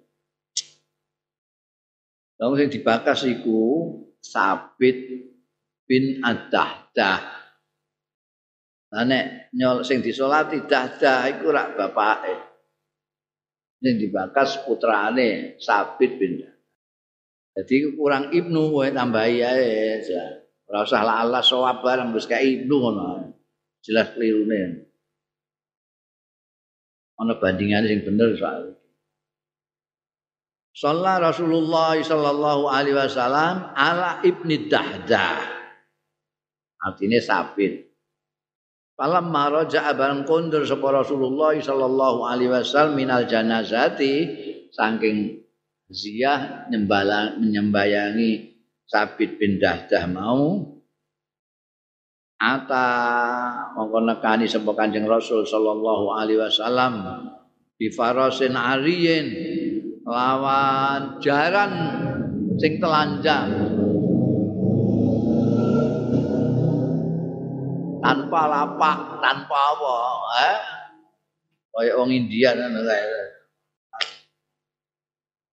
Wong 2.45 2.61
sing 2.61 2.69
dibakas 2.69 3.25
iku 3.25 3.89
Sabit 4.21 5.33
bin 5.89 6.21
Ad-Dahdah. 6.21 7.21
Lah 8.93 9.05
nek 9.09 9.42
nyol 9.53 9.85
sing 9.85 10.01
disolati 10.01 10.65
Dahdah 10.65 11.29
iku 11.37 11.53
rak 11.53 11.77
bapake. 11.77 12.37
Ini 13.83 13.99
dibakas 13.99 14.63
putrane 14.63 15.59
Sabit 15.59 16.15
bin 16.15 16.39
Jadi 17.53 17.99
kurang 17.99 18.33
ibnu 18.33 18.73
wae 18.73 18.95
tambahi 18.95 19.45
ae. 19.45 20.01
Ora 20.65 20.89
usah 20.89 21.05
la 21.05 21.21
Allah 21.21 21.45
sawab 21.45 21.85
bareng 21.85 22.17
wis 22.17 22.25
kayak 22.25 22.65
ibnu 22.65 22.81
ngono. 22.81 23.37
Jelas 23.85 24.17
klirune. 24.17 24.89
Ana 27.21 27.37
bandingane 27.37 27.93
sing 27.93 28.01
bener 28.09 28.33
soal. 28.41 28.73
Sallallahu 30.73 31.29
Rasulullah 31.29 31.93
sallallahu 32.01 32.73
alaihi 32.73 32.97
wasallam 32.97 33.77
ala 33.77 34.25
ibni 34.25 34.73
Dahdah. 34.73 35.45
Artinya 36.81 37.21
sabit. 37.21 37.92
Falam 39.03 39.35
maraja 39.35 39.91
bareng 39.99 40.23
kondur 40.23 40.63
sapa 40.63 41.03
Rasulullah 41.03 41.59
sallallahu 41.59 42.23
alaihi 42.23 42.55
wasallam 42.55 43.03
minal 43.03 43.27
janazati 43.27 44.31
saking 44.71 45.43
ziyah 45.91 46.71
nyembala 46.71 47.35
menyembayangi 47.35 48.55
Sabit 48.87 49.43
bin 49.43 49.59
Dahdah 49.59 50.07
mau. 50.07 50.55
Ata 52.39 52.87
mongko 53.75 54.07
nekani 54.07 54.47
sapa 54.47 54.71
Kanjeng 54.71 55.11
Rasul 55.11 55.51
sallallahu 55.51 56.15
alaihi 56.15 56.39
wasallam 56.39 57.27
bi 57.75 57.91
farasin 57.91 58.55
ariyin 58.55 59.27
lawan 60.07 61.19
jaran 61.19 61.73
sing 62.55 62.79
telanjang 62.79 63.51
tanpa 68.43 68.75
lapak, 68.75 68.99
tanpa 69.23 69.59
apa, 69.71 69.95
eh? 70.43 70.59
Kayak 71.73 71.95
orang 71.95 72.11
India 72.11 72.51
kan 72.59 72.75
kayak 72.75 73.31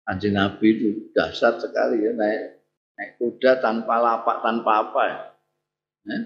Anjing 0.04 0.36
Nabi 0.36 0.68
itu 0.76 0.90
dasar 1.16 1.56
sekali 1.56 2.04
ya 2.04 2.12
naik 2.12 2.60
naik 3.00 3.12
kuda 3.24 3.64
tanpa 3.64 4.04
lapak, 4.04 4.44
tanpa 4.44 4.72
apa 4.84 5.02
ya. 5.08 5.20
Eh? 6.12 6.24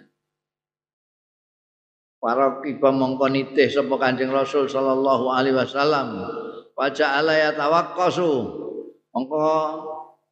Para 2.17 2.57
kiba 2.65 2.89
mongko 2.89 3.29
nitih 3.29 3.69
Kanjeng 3.69 4.33
Rasul 4.33 4.65
sallallahu 4.65 5.29
alaihi 5.29 5.53
wasallam. 5.53 6.25
Wajah 6.73 7.21
ala 7.21 7.37
ya 7.37 7.53
tawakkasu. 7.53 8.33
Mongko 9.13 9.45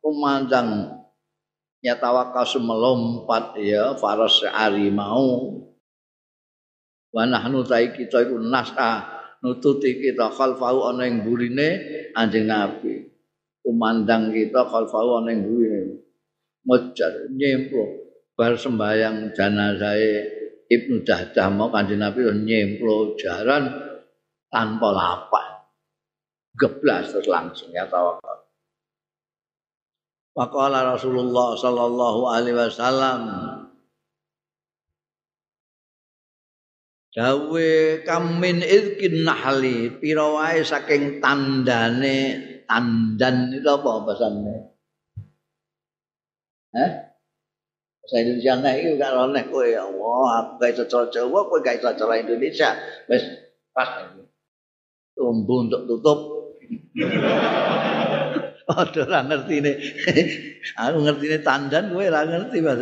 kumandang 0.01 0.95
ya 1.85 2.01
melompat 2.57 3.61
ya 3.61 3.93
faras 4.01 4.41
ari 4.41 4.89
mau 4.89 5.61
wa 7.15 7.23
nahnu 7.23 7.63
kita 7.63 8.27
iku 8.27 8.35
nasa 8.43 9.07
nututi 9.39 10.03
kita 10.03 10.27
khalfahu 10.35 10.91
ana 10.91 11.07
ing 11.07 11.23
burine 11.23 11.79
anjing 12.11 12.51
nabi. 12.51 13.07
Kumandang 13.63 14.35
kita 14.35 14.67
khalfahu 14.67 15.23
ana 15.23 15.31
ing 15.31 15.47
burine 15.47 16.03
mejar 16.67 17.31
nyemplo 17.31 18.03
bar 18.35 18.59
sembayang 18.59 19.31
jenazah 19.31 19.95
Ibnu 20.65 21.05
Dahdah 21.05 21.53
mau 21.53 21.69
kanjeng 21.69 22.01
Nabi 22.01 22.25
nyemplo 22.25 23.13
jaran 23.21 23.69
tanpa 24.49 24.89
lapak. 24.89 25.45
Geblas 26.57 27.13
terus 27.13 27.29
langsung 27.29 27.69
ya 27.69 27.85
tawakal. 27.85 28.49
Waqala 30.35 30.97
Rasulullah 30.97 31.53
sallallahu 31.53 32.21
alaihi 32.27 32.57
wasallam 32.57 33.19
dawe 37.15 37.71
kamin 38.03 38.59
izkin 38.59 39.23
nahli 39.23 39.87
pira 40.03 40.27
wae 40.35 40.59
saking 40.67 41.23
tandane 41.23 42.17
tandan 42.67 43.55
itu 43.55 43.69
apa 43.71 43.91
bahasane 44.03 44.55
eh 46.75 46.91
Bahasa 48.05 48.21
Indonesia 48.21 48.53
nek 48.61 48.75
iki 48.77 48.89
gak 49.01 49.17
oleh 49.17 49.43
kowe 49.49 49.65
ya 49.65 49.81
Allah 49.81 50.29
aku 50.45 50.61
gak 50.61 50.77
iso 50.77 50.83
cara 50.85 51.09
Jawa 51.09 51.39
kowe 51.49 51.57
gak 51.63 51.81
iso 51.81 51.89
cara 51.97 52.21
Indonesia 52.21 52.69
wis 53.09 53.23
pas 53.73 54.13
tumbuh 55.17 55.65
untuk 55.65 55.89
tutup 55.89 56.19
Padha 58.65 59.05
ora 59.05 59.21
ngertine. 59.29 59.77
Aku 60.81 60.97
ngertine 61.05 61.37
tandan 61.45 61.93
kowe 61.93 62.01
ora 62.01 62.25
ngerti, 62.25 62.65
Mas. 62.65 62.81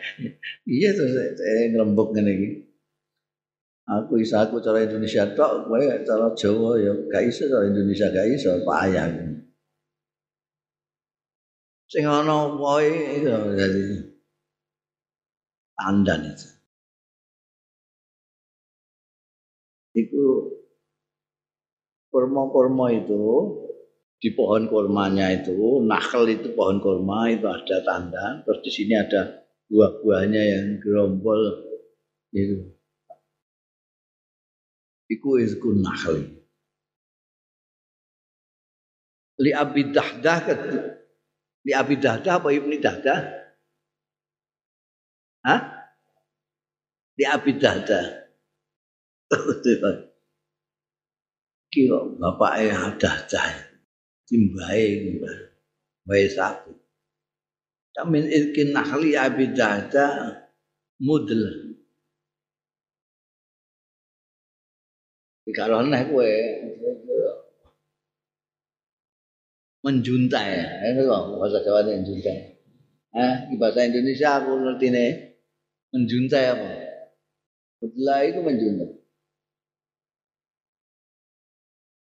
iya 0.74 0.90
to 0.90 1.06
saya 1.06 1.70
ngrembug 1.70 2.10
iki. 2.18 2.63
Aku 3.84 4.16
iso 4.16 4.40
aku 4.40 4.64
cara 4.64 4.80
Indonesia 4.80 5.28
tok, 5.36 5.68
kowe 5.68 5.84
cara 6.08 6.32
Jawa 6.32 6.80
ya 6.80 6.92
gak 7.12 7.24
iso 7.28 7.44
cara 7.52 7.68
Indonesia 7.68 8.08
gak 8.08 8.28
iso 8.32 8.50
payah. 8.64 9.12
Sing 11.92 12.04
ana 12.08 12.48
wae 12.56 13.20
itu 13.20 13.28
jadi 13.28 13.84
tandan 15.76 16.20
itu. 16.32 16.48
Itu 19.94 20.24
kurma-kurma 22.10 22.90
itu 22.90 23.22
di 24.18 24.32
pohon 24.32 24.66
kurmanya 24.66 25.28
itu, 25.28 25.84
nakal 25.84 26.24
itu 26.26 26.56
pohon 26.56 26.80
kurma 26.80 27.28
itu 27.28 27.44
ada 27.44 27.84
tanda, 27.84 28.40
terus 28.42 28.64
di 28.64 28.70
sini 28.72 28.94
ada 28.96 29.44
buah-buahnya 29.68 30.42
yang 30.42 30.66
gerombol 30.80 31.40
itu. 32.32 32.73
Iku 35.10 35.40
izku 35.40 35.76
nakal. 35.78 36.20
Li 39.42 39.50
Abi 39.50 39.90
Dahdah 39.90 40.46
Li 41.66 41.72
Abi 41.74 41.98
Dahdah 41.98 42.38
apa 42.38 42.48
Ibni 42.54 42.78
Dahdah? 42.78 43.18
Hah? 45.44 45.60
Li 47.18 47.24
Abi 47.26 47.52
Dahdah. 47.58 48.04
Kira 51.74 51.98
bapaknya 52.16 52.94
Dahdah 52.94 53.48
timbae 54.24 55.18
wae 56.06 56.26
sapi 56.30 56.84
Kamin 57.94 58.26
ilkin 58.26 58.74
nahli 58.74 59.14
abidata 59.14 60.34
mudl. 60.98 61.73
Kalau 65.52 65.84
nek 65.84 66.08
kowe 66.08 66.32
menjuntai, 69.84 70.52
ini 70.88 71.00
kok 71.04 71.24
bahasa 71.36 71.60
Jawa 71.60 71.84
ini 71.84 72.00
menjuntai. 72.00 72.38
Eh, 73.14 73.34
bahasa 73.60 73.84
Indonesia 73.84 74.40
aku 74.40 74.56
ngerti 74.56 74.86
nih 74.88 75.10
menjuntai 75.92 76.44
apa? 76.48 76.68
Mudla 77.84 78.16
itu 78.24 78.40
menjuntai. 78.40 78.90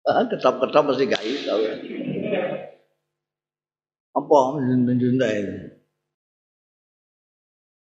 Ah, 0.07 0.23
ketop-ketop 0.31 0.83
pasti 0.87 1.03
gak 1.11 1.23
iso. 1.27 1.55
Apa 4.15 4.37
menjunta 4.59 5.27
itu? 5.31 5.55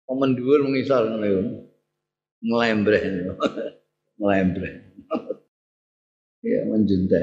Momen 0.08 0.40
dhuwur 0.40 0.64
mengisor 0.64 1.04
ngene 1.08 1.28
yo. 1.28 1.42
Ngelembreh. 2.44 3.04
Ngelembreh. 4.20 4.87
Ya 6.44 6.66
menjunta. 6.66 7.22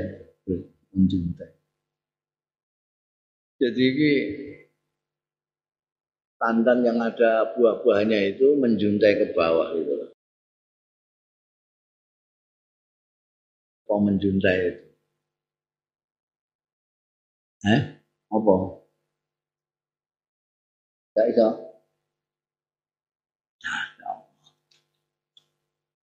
Menjunta. 0.94 1.46
Jadi 3.58 3.82
ini 3.82 4.12
tandan 6.38 6.84
yang 6.84 6.98
ada 7.00 7.54
buah-buahnya 7.54 8.36
itu 8.36 8.58
menjuntai 8.58 9.14
ke 9.22 9.26
bawah 9.32 9.72
gitu. 9.78 10.14
apa 13.84 14.10
menjuntai 14.10 14.58
itu? 14.74 14.82
Eh? 17.70 17.80
Apa? 18.34 18.54
Gak 21.14 21.26
iso. 21.30 21.48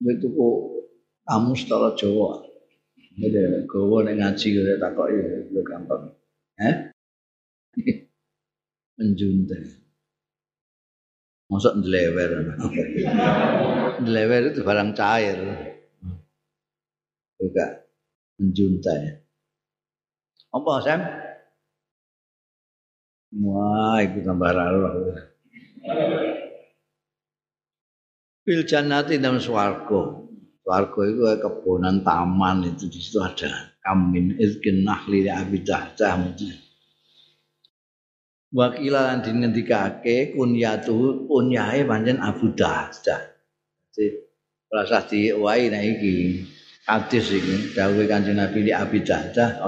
Itu 0.01 0.27
kok 0.33 0.57
kamu 1.27 1.51
setelah 1.53 1.91
Jawa. 1.99 2.50
Jadi 3.11 3.67
gawa 3.67 4.07
nek 4.07 4.15
ngaji 4.19 4.47
kaya 4.55 4.75
takok 4.79 5.07
ya 5.11 5.25
lu 5.51 5.61
gampang. 5.67 6.03
Eh? 6.61 6.75
menjuntai. 8.99 9.63
Masuk 11.51 11.83
ndlewer. 11.83 12.31
ndlewer 14.03 14.41
itu 14.55 14.61
barang 14.63 14.95
cair. 14.95 15.39
juga 17.41 17.65
menjuntai. 18.37 19.17
Apa 20.53 20.71
Sam? 20.85 21.01
Wah, 23.41 23.97
itu 24.03 24.19
tambah 24.21 24.51
roh. 24.51 25.15
Fil 28.43 28.61
jannati 28.67 29.17
dalam 29.17 29.39
swarga. 29.39 30.27
Swarga 30.61 31.01
itu 31.09 31.23
kebonan 31.41 32.05
taman 32.05 32.69
itu 32.69 32.85
di 32.85 33.01
situ 33.01 33.17
ada 33.17 33.73
kamin 33.81 34.37
izkin 34.37 34.85
nahli 34.85 35.25
abidah 35.25 35.97
tahmudi. 35.97 36.53
Wakila 38.51 39.15
lan 39.15 39.25
dingendikake 39.25 40.37
kunyatu 40.37 41.25
kunyahe 41.25 41.87
pancen 41.87 42.19
Abu 42.19 42.51
Dahdah. 42.51 43.21
Jadi 43.89 44.31
rasa 44.71 45.03
diwai 45.07 45.67
nek 45.67 45.83
iki 45.83 46.13
hadis 46.87 47.27
iki 47.31 47.75
dawuh 47.75 48.07
Kanjeng 48.07 48.39
Nabi 48.39 48.65
di 48.65 48.71
Abi 48.71 49.03
Dahdah 49.03 49.61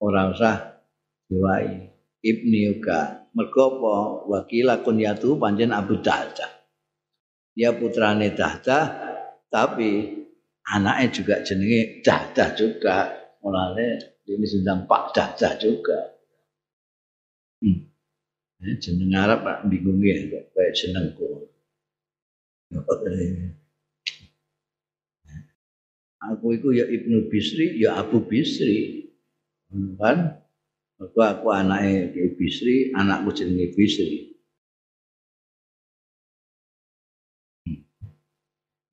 ora 0.00 0.22
usah 0.30 0.80
diwai 1.26 1.90
Ibni 2.24 2.58
Yuga 2.72 3.28
mergo 3.36 3.76
apa 3.76 3.96
wakila 4.30 4.80
kunyatu 4.80 5.36
panjen 5.36 5.74
Abu 5.74 6.00
Dahdah 6.00 6.50
dia 7.58 7.74
putrane 7.74 8.32
Dahdah 8.32 9.03
tapi 9.54 10.10
anaknya 10.74 11.06
juga 11.14 11.34
jenenge 11.46 12.02
Dahdah 12.02 12.58
juga 12.58 13.14
mulane 13.38 14.18
ini 14.26 14.42
sedang 14.42 14.90
Pak 14.90 15.14
Dahdah 15.14 15.54
juga 15.62 16.18
hmm. 17.62 17.86
jeneng 18.82 19.14
Arab 19.14 19.46
Pak 19.46 19.70
bingung 19.70 20.02
ya 20.02 20.18
kayak 20.50 20.74
jenengku 20.74 21.46
aku 26.30 26.56
itu 26.56 26.68
ya 26.72 26.84
Ibnu 26.88 27.28
Bisri, 27.28 27.76
ya 27.80 28.00
Abu 28.00 28.24
Bisri. 28.24 29.10
Kan? 29.98 30.40
Aku 31.02 31.18
aku 31.18 31.50
anaknya 31.50 32.14
Bisri, 32.38 32.94
anakku 32.94 33.34
jenenge 33.34 33.74
Bisri. 33.74 34.33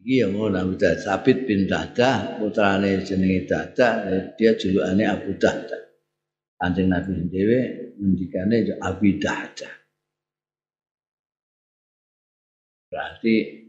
Iki 0.01 0.15
yang 0.17 0.33
ngono 0.33 0.73
udah 0.73 0.97
Sabit 0.97 1.45
bin 1.45 1.69
Dada, 1.69 2.41
putrane 2.41 3.05
jenenge 3.05 3.45
Dada, 3.45 4.01
dia 4.33 4.57
julukane 4.57 5.05
Abu 5.05 5.37
Dada. 5.37 5.77
Kanjeng 6.57 6.89
Nabi 6.89 7.29
dhewe 7.29 7.59
ngendikane 8.01 8.65
ya 8.65 8.75
Abi 8.81 9.21
Dada. 9.21 9.69
Berarti 12.89 13.61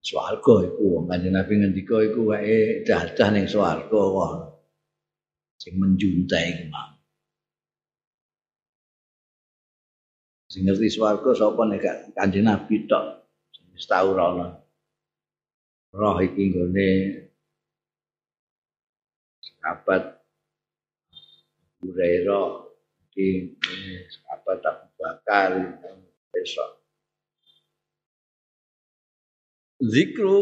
swarga 0.00 0.54
iku 0.64 1.04
kanjeng 1.04 1.36
Nabi 1.36 1.52
ngendika 1.60 1.96
iku 2.00 2.32
wae 2.32 2.82
dadah 2.86 3.28
ning 3.28 3.44
swarga 3.44 3.92
kok 3.92 4.32
sing 5.60 5.76
menjuntai 5.76 6.44
iku 6.56 6.64
mau 6.72 6.90
sing 10.48 10.64
ngerti 10.64 10.88
swarga 10.88 11.30
sapa 11.36 11.62
nek 11.68 12.16
kanjeng 12.16 12.48
Nabi 12.48 12.88
tok 12.88 13.04
wis 13.76 13.84
tau 13.84 14.16
roh 15.92 16.16
iki 16.20 16.52
nggone 16.52 16.88
sahabat. 19.40 20.20
Hurairah 21.78 22.50
iki 23.12 23.56
sahabat 24.10 24.58
Abu 24.66 24.86
Bakar 24.98 25.50
besok. 26.34 26.70
Zikru 29.78 30.38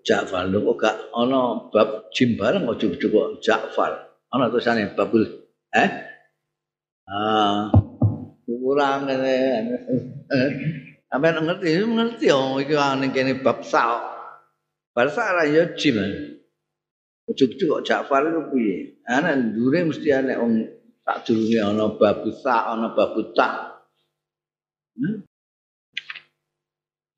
Ja'far. 0.00 0.48
Lho 0.48 0.64
kok 0.72 0.76
gak 0.80 0.96
ana 1.12 1.68
bab 1.68 2.08
jim 2.16 2.34
bareng 2.40 2.64
kok 2.64 2.80
cukup 2.80 3.38
Ja'far. 3.44 4.16
Ana 4.32 4.48
tulisane 4.48 4.94
babul 4.96 5.26
eh? 5.74 5.90
Ah 7.10 7.68
kurang 8.46 9.06
ngene 9.10 9.36
Sampeyan 11.10 11.42
ngerti, 11.42 11.74
ngerti 11.82 12.26
oh 12.30 12.62
iki 12.62 12.78
kene 13.10 13.42
bab 13.42 13.66
sal. 13.66 14.19
Bar 15.00 15.08
sak 15.08 15.32
ra 15.32 15.48
ya 15.48 15.64
jim. 15.80 15.96
Ujug-ujug 17.24 17.72
kok 17.72 17.84
Ja'far 17.88 18.28
itu 18.28 18.52
piye? 18.52 19.00
Ana 19.08 19.32
ndure 19.32 19.88
mesti 19.88 20.12
ana 20.12 20.36
wong 20.36 20.60
sak 21.08 21.24
durunge 21.24 21.56
ana 21.56 21.88
bab 21.96 22.20
sa, 22.36 22.68
ana 22.68 22.92
bab 22.92 23.16
ta. 23.32 23.80
Hmm? 25.00 25.24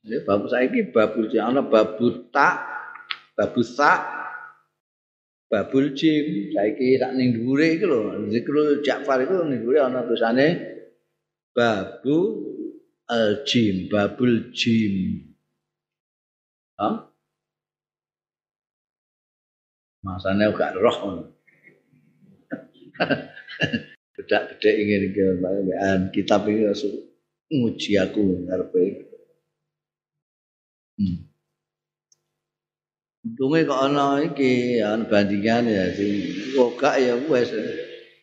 Ya 0.06 0.22
bab 0.22 0.46
saiki 0.46 0.94
babul 0.94 1.26
ana 1.34 1.58
babu 1.58 2.30
ta, 2.30 2.62
babu 3.34 3.66
sa, 3.66 3.98
babul 5.50 5.90
jim 5.98 6.54
saiki 6.54 7.02
sak 7.02 7.18
ning 7.18 7.34
dhuwure 7.34 7.66
iku 7.82 7.90
lho 7.90 8.30
zikrul 8.30 8.78
Ja'far 8.86 9.26
iku 9.26 9.42
ning 9.42 9.58
dhuwure 9.66 9.82
ana 9.82 10.06
tulisane 10.06 10.46
babu 11.50 12.46
al 13.10 13.42
jim 13.42 13.90
babul 13.90 14.54
jim 14.54 14.94
ha 16.78 17.11
masane 20.02 20.50
gak 20.54 20.74
roh 20.76 21.30
bedak-bedek 24.12 24.74
ingin 24.76 25.04
ke 25.14 25.26
kitab 26.12 26.46
ini 26.50 26.68
nguji 27.52 27.92
aku 27.98 28.22
ngarepe 28.46 28.82
hmm. 30.98 31.32
Untunge 33.22 33.62
kok 33.62 33.78
ana 33.86 34.18
iki 34.18 34.82
ana 34.82 35.06
bandingan 35.06 35.70
ya 35.70 35.94
sing 35.94 36.10
gak 36.74 36.98
ya 36.98 37.14
wis 37.30 37.54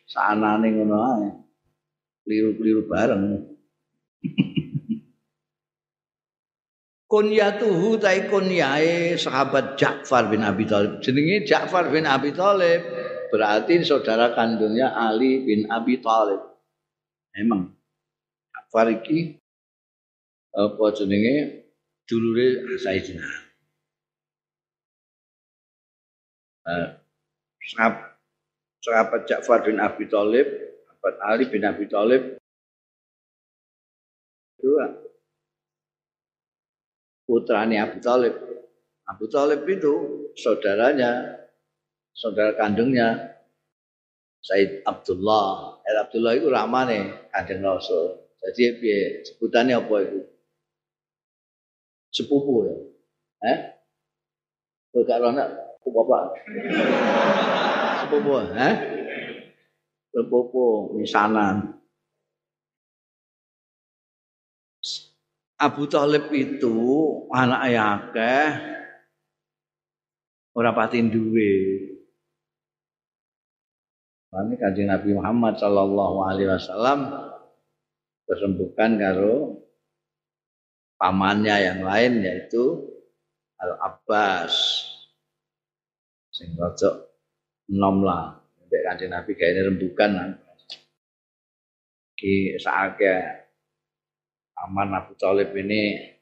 sanane 0.04 0.68
ngono 0.76 0.96
ae. 1.00 1.28
Kliru-kliru 2.28 2.84
bareng. 2.84 3.24
Kunyatuhu 7.10 7.98
tai 7.98 8.30
kunyae 8.30 9.18
sahabat 9.18 9.74
Ja'far 9.74 10.30
bin 10.30 10.46
Abi 10.46 10.62
Thalib. 10.62 11.02
Jenenge 11.02 11.42
Ja'far 11.42 11.90
bin 11.90 12.06
Abi 12.06 12.30
Thalib 12.30 12.86
berarti 13.34 13.82
saudara 13.82 14.30
kandungnya 14.30 14.94
Ali 14.94 15.42
bin 15.42 15.66
Abi 15.66 15.98
Thalib. 15.98 16.38
Emang 17.34 17.74
Ja'far 18.54 18.94
iki 18.94 19.34
apa 20.54 20.84
jenenge 20.94 21.66
dulure 22.06 22.78
Sayyidina 22.78 23.26
Ali. 23.26 23.50
sahabat 28.80 29.26
Ja'far 29.26 29.66
bin 29.66 29.82
Abi 29.82 30.06
Thalib, 30.06 30.46
sahabat 30.86 31.14
Ali 31.26 31.44
bin 31.50 31.66
Abi 31.66 31.90
Thalib 31.90 32.38
dua 34.60 35.09
putranya 37.30 37.86
Abu 37.86 38.02
Thalib. 38.02 38.34
Abu 39.06 39.30
Thalib 39.30 39.62
itu 39.70 40.26
saudaranya, 40.34 41.38
saudara 42.10 42.58
kandungnya 42.58 43.38
Said 44.40 44.82
Abdullah. 44.88 45.78
Said 45.84 45.96
Abdullah 46.00 46.32
itu 46.34 46.48
ramane 46.50 47.28
kanjeng 47.30 47.60
Rasul. 47.62 48.18
Jadi 48.40 48.80
piye 48.80 49.00
sebutannya 49.20 49.76
apa 49.76 49.96
itu? 50.00 50.20
Sepupu 52.08 52.66
ya. 52.66 52.76
Eh? 53.46 53.58
Kok 54.90 55.04
gak 55.06 55.48
Ku 55.80 55.88
bapak. 55.92 56.34
Sepupu, 58.04 58.32
eh? 58.52 58.74
Sepupu 60.10 60.64
misanan. 60.96 61.79
Abu 65.60 65.84
Talib 65.92 66.32
itu 66.32 66.72
anak 67.28 67.60
ayake 67.68 68.36
ora 70.56 70.72
pati 70.72 71.04
duwe. 71.04 71.52
Ini 74.30 74.54
kanjeng 74.56 74.88
Nabi 74.88 75.10
Muhammad 75.12 75.60
Sallallahu 75.60 76.16
Alaihi 76.24 76.48
Wasallam 76.48 77.12
kesembuhkan 78.24 78.96
karo 78.96 79.60
pamannya 80.96 81.56
yang 81.60 81.80
lain 81.84 82.24
yaitu 82.24 82.88
Al 83.60 83.76
Abbas 83.84 84.54
sing 86.32 86.56
rada 86.56 87.04
enom 87.68 88.00
lah. 88.00 88.40
Nek 88.64 88.82
kanjeng 88.86 89.12
Nabi 89.12 89.36
gawe 89.36 89.60
rembukan 89.66 90.40
ki 92.16 92.56
saake 92.56 93.39
aman 94.66 94.88
Abu 94.96 95.12
Thalib 95.16 95.50
ini 95.56 96.12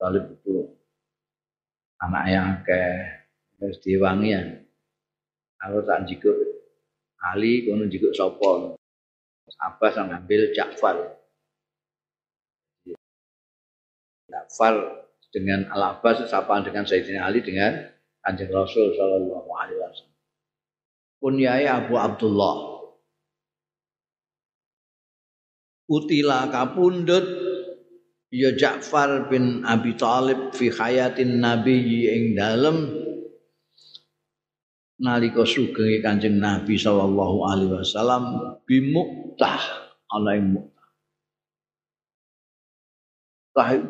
Thalib 0.00 0.24
itu 0.36 0.72
anak 2.02 2.24
yang 2.28 2.48
ke 2.66 2.80
harus 3.60 3.78
diwangi 3.84 4.34
ya 4.34 4.42
aku 5.62 5.78
tak 5.86 6.08
jikuk 6.10 6.34
Ali 7.22 7.62
kono 7.62 7.86
jikuk 7.86 8.10
sapa 8.10 8.74
Abbas 9.62 9.94
ngambil 9.94 10.50
Ja'far 10.50 10.96
Ja'far 14.26 14.74
dengan 15.32 15.68
Al 15.72 15.96
Abbas 15.96 16.24
sapaan 16.28 16.64
dengan 16.64 16.84
Sayyidina 16.84 17.24
Ali 17.24 17.40
dengan 17.40 17.88
Kanjeng 18.22 18.52
Rasul 18.54 18.94
sallallahu 18.94 19.50
alaihi 19.50 19.80
wasallam. 19.80 20.20
Kunyai 21.18 21.66
Abu 21.66 21.94
Abdullah. 21.98 22.71
Utila 25.92 26.48
kapundut 26.48 27.20
ya 28.32 28.56
Ja'far 28.56 29.28
bin 29.28 29.60
Abi 29.68 29.92
Thalib 29.92 30.56
fi 30.56 30.72
hayatin 30.72 31.44
Nabi 31.44 32.08
ing 32.08 32.32
dalem 32.32 32.88
nalika 34.96 35.44
sugeng 35.44 36.00
Kanjeng 36.00 36.40
Nabi 36.40 36.80
sallallahu 36.80 37.44
alaihi 37.44 37.76
wasallam 37.76 38.56
bimuktah 38.64 39.60
ana 40.08 40.32
ing 40.32 40.56
muktah. 40.56 40.88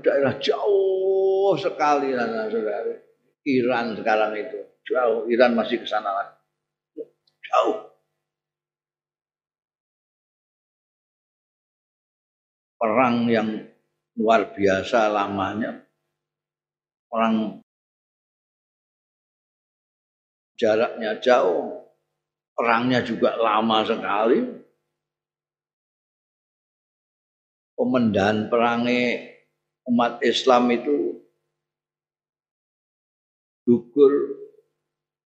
daerah 0.02 0.34
jauh 0.42 1.54
sekali 1.54 2.10
lah 2.18 2.50
saudara. 2.50 2.98
Iran 3.46 3.94
sekarang 3.98 4.32
itu. 4.38 4.58
Jauh, 4.86 5.30
Iran 5.30 5.54
masih 5.54 5.82
ke 5.82 5.86
sana 5.86 6.10
lagi. 6.10 6.34
Jauh. 7.46 7.91
Perang 12.82 13.30
yang 13.30 13.62
luar 14.18 14.50
biasa 14.50 15.06
lamanya. 15.06 15.86
Perang 17.06 17.62
jaraknya 20.58 21.22
jauh. 21.22 21.78
Perangnya 22.58 23.06
juga 23.06 23.38
lama 23.38 23.86
sekali. 23.86 24.42
Komandan 27.78 28.50
perangnya 28.50 29.30
umat 29.86 30.18
Islam 30.26 30.66
itu 30.74 31.22
gugur 33.62 34.10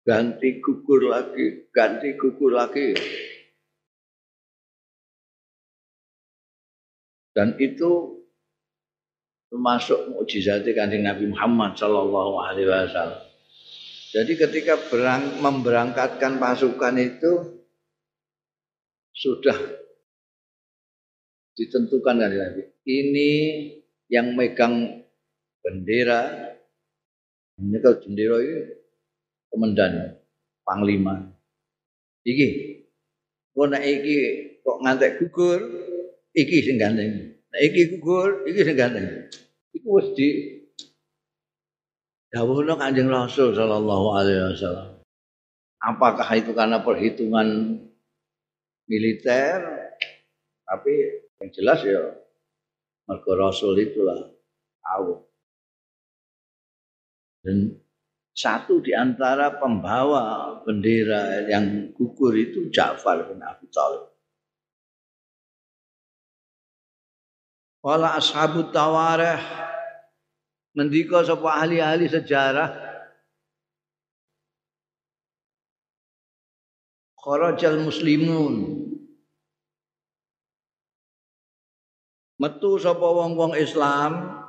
ganti 0.09 0.57
gugur 0.65 1.13
lagi 1.13 1.69
ganti 1.69 2.17
gugur 2.17 2.57
lagi 2.57 2.97
dan 7.33 7.57
itu 7.57 8.21
termasuk 9.53 10.17
mukjizat 10.17 10.65
kanjeng 10.73 11.05
Nabi 11.05 11.29
Muhammad 11.29 11.77
Shallallahu 11.77 12.33
Alaihi 12.41 12.69
Wasallam. 12.69 13.21
Jadi 14.13 14.33
ketika 14.37 14.77
berang, 14.93 15.41
memberangkatkan 15.41 16.37
pasukan 16.37 16.97
itu 17.01 17.33
sudah 19.17 19.57
ditentukan 21.57 22.21
kan 22.21 22.33
Nabi. 22.33 22.63
Ini 22.85 23.31
yang 24.13 24.37
megang 24.37 25.05
bendera 25.65 26.53
ini 27.61 27.77
kalau 27.79 28.01
jendela 28.01 28.37
ini 28.41 28.59
komandan, 29.53 30.19
panglima. 30.65 31.31
Iki, 32.25 32.49
kok 33.53 33.69
iki 33.77 34.19
kok 34.65 34.79
ngantek 34.81 35.13
gugur, 35.21 35.61
iki 36.33 36.57
sing 36.65 36.77
ganteng. 36.81 37.37
Nek 37.53 37.61
iki 37.69 37.97
gugur, 37.97 38.49
iki 38.49 38.61
sing 38.65 38.77
ganteng. 38.77 39.29
Iku 39.73 39.89
wis 40.01 40.09
di 40.17 40.29
dawuhna 42.33 42.77
Kanjeng 42.77 43.09
Rasul 43.09 43.57
sallallahu 43.57 44.07
alaihi 44.17 44.53
wasallam. 44.53 45.01
Apakah 45.83 46.29
itu 46.37 46.53
karena 46.53 46.81
perhitungan 46.81 47.77
militer? 48.89 49.59
Tapi 50.65 50.93
yang 51.43 51.51
jelas 51.53 51.81
ya 51.85 52.01
mergo 53.05 53.33
Rasul 53.35 53.77
itulah 53.83 54.31
tahu 54.81 55.27
dan 57.43 57.75
satu 58.33 58.81
di 58.81 58.95
antara 58.95 59.59
pembawa 59.59 60.57
bendera 60.63 61.45
yang 61.51 61.93
gugur 61.93 62.33
itu 62.39 62.71
Ja'far 62.71 63.29
bin 63.29 63.43
Abi 63.43 63.67
Thalib. 63.69 64.12
Wala 67.83 68.15
ashabut 68.15 68.71
tawarih 68.71 69.43
mendika 70.79 71.27
sapa 71.27 71.59
ahli-ahli 71.59 72.07
sejarah? 72.07 72.71
Kharajal 77.19 77.83
muslimun. 77.83 78.87
Metu 82.39 82.79
sapa 82.79 83.03
wong-wong 83.03 83.59
Islam 83.59 84.43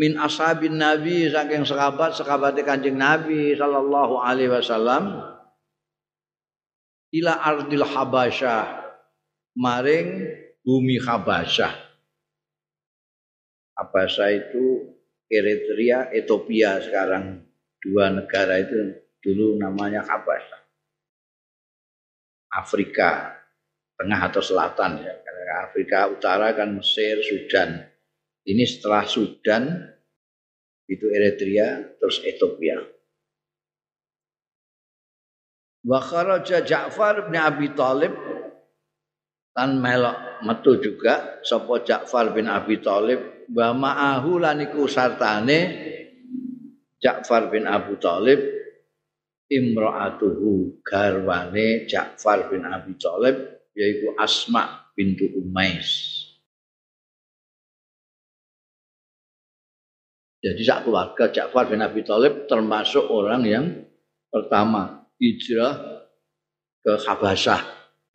min 0.00 0.16
ashabin 0.16 0.80
nabi 0.80 1.28
saking 1.28 1.68
sahabat 1.68 2.16
sahabat 2.16 2.56
kanjeng 2.64 2.96
nabi 2.96 3.52
sallallahu 3.56 4.20
alaihi 4.20 4.52
wasallam 4.52 5.20
ila 7.10 7.32
ardil 7.42 7.84
habasyah 7.84 8.92
maring 9.58 10.30
bumi 10.62 11.00
habasyah 11.02 11.89
habasyah 13.80 14.30
itu 14.36 14.92
Eritrea 15.32 16.12
Ethiopia 16.12 16.84
sekarang. 16.84 17.48
Dua 17.80 18.12
negara 18.12 18.60
itu 18.60 18.76
dulu 19.24 19.56
namanya 19.56 20.04
habasyah 20.04 20.60
Afrika 22.52 23.40
tengah 23.96 24.20
atau 24.20 24.42
selatan 24.44 25.00
ya. 25.00 25.14
Karena 25.16 25.54
Afrika 25.64 25.98
Utara 26.12 26.52
kan 26.52 26.76
Mesir 26.76 27.24
Sudan. 27.24 27.80
Ini 28.44 28.64
setelah 28.68 29.08
Sudan 29.08 29.64
itu 30.90 31.06
Eritrea 31.08 31.96
terus 31.96 32.20
Ethiopia. 32.26 32.82
Wa 35.80 36.00
kharaja 36.02 36.60
Ja'far 36.60 37.30
bin 37.30 37.40
Abi 37.40 37.72
Thalib 37.72 38.12
tan 39.60 39.76
melok 39.76 40.40
metu 40.40 40.80
juga 40.80 41.36
sapa 41.44 41.84
Ja'far 41.84 42.32
bin 42.32 42.48
Abi 42.48 42.80
Thalib 42.80 43.44
wa 43.52 43.76
ma'ahu 43.76 44.40
lan 44.40 44.64
iku 44.64 44.88
sartane 44.88 45.60
Ja'far 46.96 47.52
bin 47.52 47.68
Abu 47.68 48.00
Thalib 48.00 48.40
imra'atuhu 49.52 50.80
garwane 50.80 51.84
Ja'far 51.84 52.48
bin 52.48 52.64
Abi 52.64 52.96
Thalib 52.96 53.36
yaitu 53.76 54.16
Asma 54.16 54.88
bintu 54.96 55.28
Umais. 55.36 56.16
Jadi 60.40 60.64
sak 60.64 60.88
keluarga 60.88 61.28
Ja'far 61.28 61.68
bin 61.68 61.84
Abi 61.84 62.00
Thalib 62.00 62.48
termasuk 62.48 63.12
orang 63.12 63.44
yang 63.44 63.68
pertama 64.32 65.04
hijrah 65.20 66.00
ke 66.80 66.96
Habasyah 66.96 67.60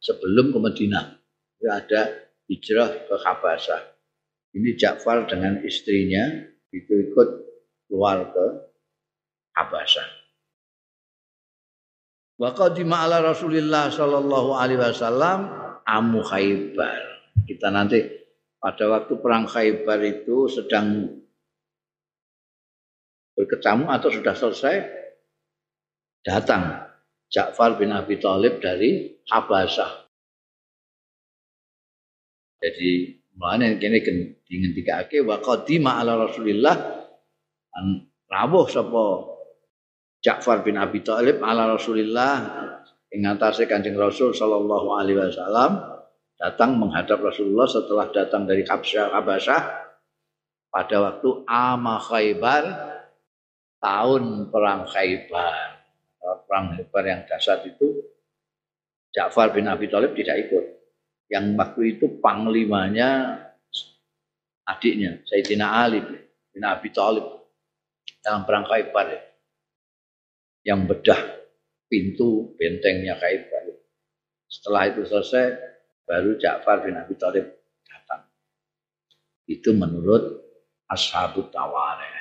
sebelum 0.01 0.49
ke 0.49 0.57
Madinah. 0.57 1.24
Ada 1.69 2.01
hijrah 2.49 3.09
ke 3.09 3.15
Habasyah. 3.17 3.81
Ini 4.55 4.79
Ja'far 4.79 5.27
dengan 5.27 5.59
istrinya 5.65 6.31
itu 6.71 7.11
ikut 7.11 7.29
keluar 7.87 8.31
ke 8.31 8.45
Habasyah. 9.59 10.07
Wa 12.35 12.51
qadima 12.51 13.07
ala 13.07 13.23
Rasulillah 13.23 13.87
sallallahu 13.87 14.55
alaihi 14.55 14.79
wasallam 14.79 15.51
amu 15.87 16.19
Khaybar. 16.19 17.01
Kita 17.47 17.71
nanti 17.71 18.03
pada 18.59 18.91
waktu 18.91 19.13
perang 19.19 19.47
Khaybar 19.47 19.99
itu 20.03 20.51
sedang 20.51 21.15
berkecamuk 23.35 23.91
atau 23.91 24.09
sudah 24.11 24.35
selesai 24.35 24.75
datang 26.23 26.87
Ja'far 27.31 27.75
bin 27.75 27.91
Abi 27.91 28.19
Thalib 28.19 28.63
dari 28.63 29.19
Habasyah. 29.27 30.04
Jadi 32.59 33.19
mana 33.35 33.75
kene 33.75 33.99
dingendikake 34.47 35.19
wa 35.21 35.39
qadima 35.43 35.99
ala 35.99 36.15
Rasulillah 36.23 36.75
an 37.75 37.85
rawuh 38.31 38.67
sapa 38.71 39.05
Ja'far 40.23 40.63
bin 40.63 40.79
Abi 40.79 41.03
Thalib 41.03 41.43
ala 41.43 41.75
Rasulillah 41.75 42.33
ing 43.11 43.21
atase 43.27 43.67
Kanjeng 43.67 43.99
Rasul 43.99 44.31
sallallahu 44.33 44.87
alaihi 44.97 45.19
wasallam 45.19 45.83
datang 46.39 46.79
menghadap 46.79 47.19
Rasulullah 47.21 47.67
setelah 47.67 48.07
datang 48.11 48.47
dari 48.47 48.63
Habasyah 48.63 49.63
pada 50.71 50.97
waktu 50.99 51.29
Ama 51.47 51.95
Khaybar 52.03 52.63
tahun 53.79 54.51
perang 54.51 54.83
Khaybar. 54.83 55.55
Perang 56.19 56.65
Khaybar 56.75 57.03
yang 57.05 57.21
dasar 57.29 57.63
itu 57.63 58.03
Ja'far 59.15 59.55
bin 59.55 59.71
Abi 59.71 59.87
Thalib 59.87 60.11
tidak 60.17 60.49
ikut. 60.49 60.65
Yang 61.25 61.45
waktu 61.57 61.81
itu 61.97 62.05
panglimanya 62.21 63.41
adiknya 64.65 65.21
Sayyidina 65.25 65.65
Ali 65.65 66.01
bin 66.53 66.61
Abi 66.61 66.93
Thalib 66.93 67.25
dalam 68.21 68.45
perang 68.45 68.65
Khaybar 68.65 69.13
yang 70.65 70.85
bedah 70.85 71.21
pintu 71.89 72.53
bentengnya 72.57 73.17
Khaybar. 73.17 73.73
Setelah 74.45 74.89
itu 74.89 75.01
selesai 75.05 75.45
baru 76.05 76.37
Ja'far 76.37 76.85
bin 76.85 76.97
Abi 76.97 77.17
Thalib 77.17 77.45
datang. 77.85 78.29
Itu 79.49 79.73
menurut 79.73 80.45
Ashabut 80.85 81.49
Tawareh 81.49 82.15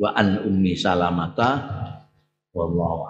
wa 0.00 0.16
an 0.16 0.40
ummi 0.48 0.72
salamata 0.72 1.60
wallahu 2.56 3.04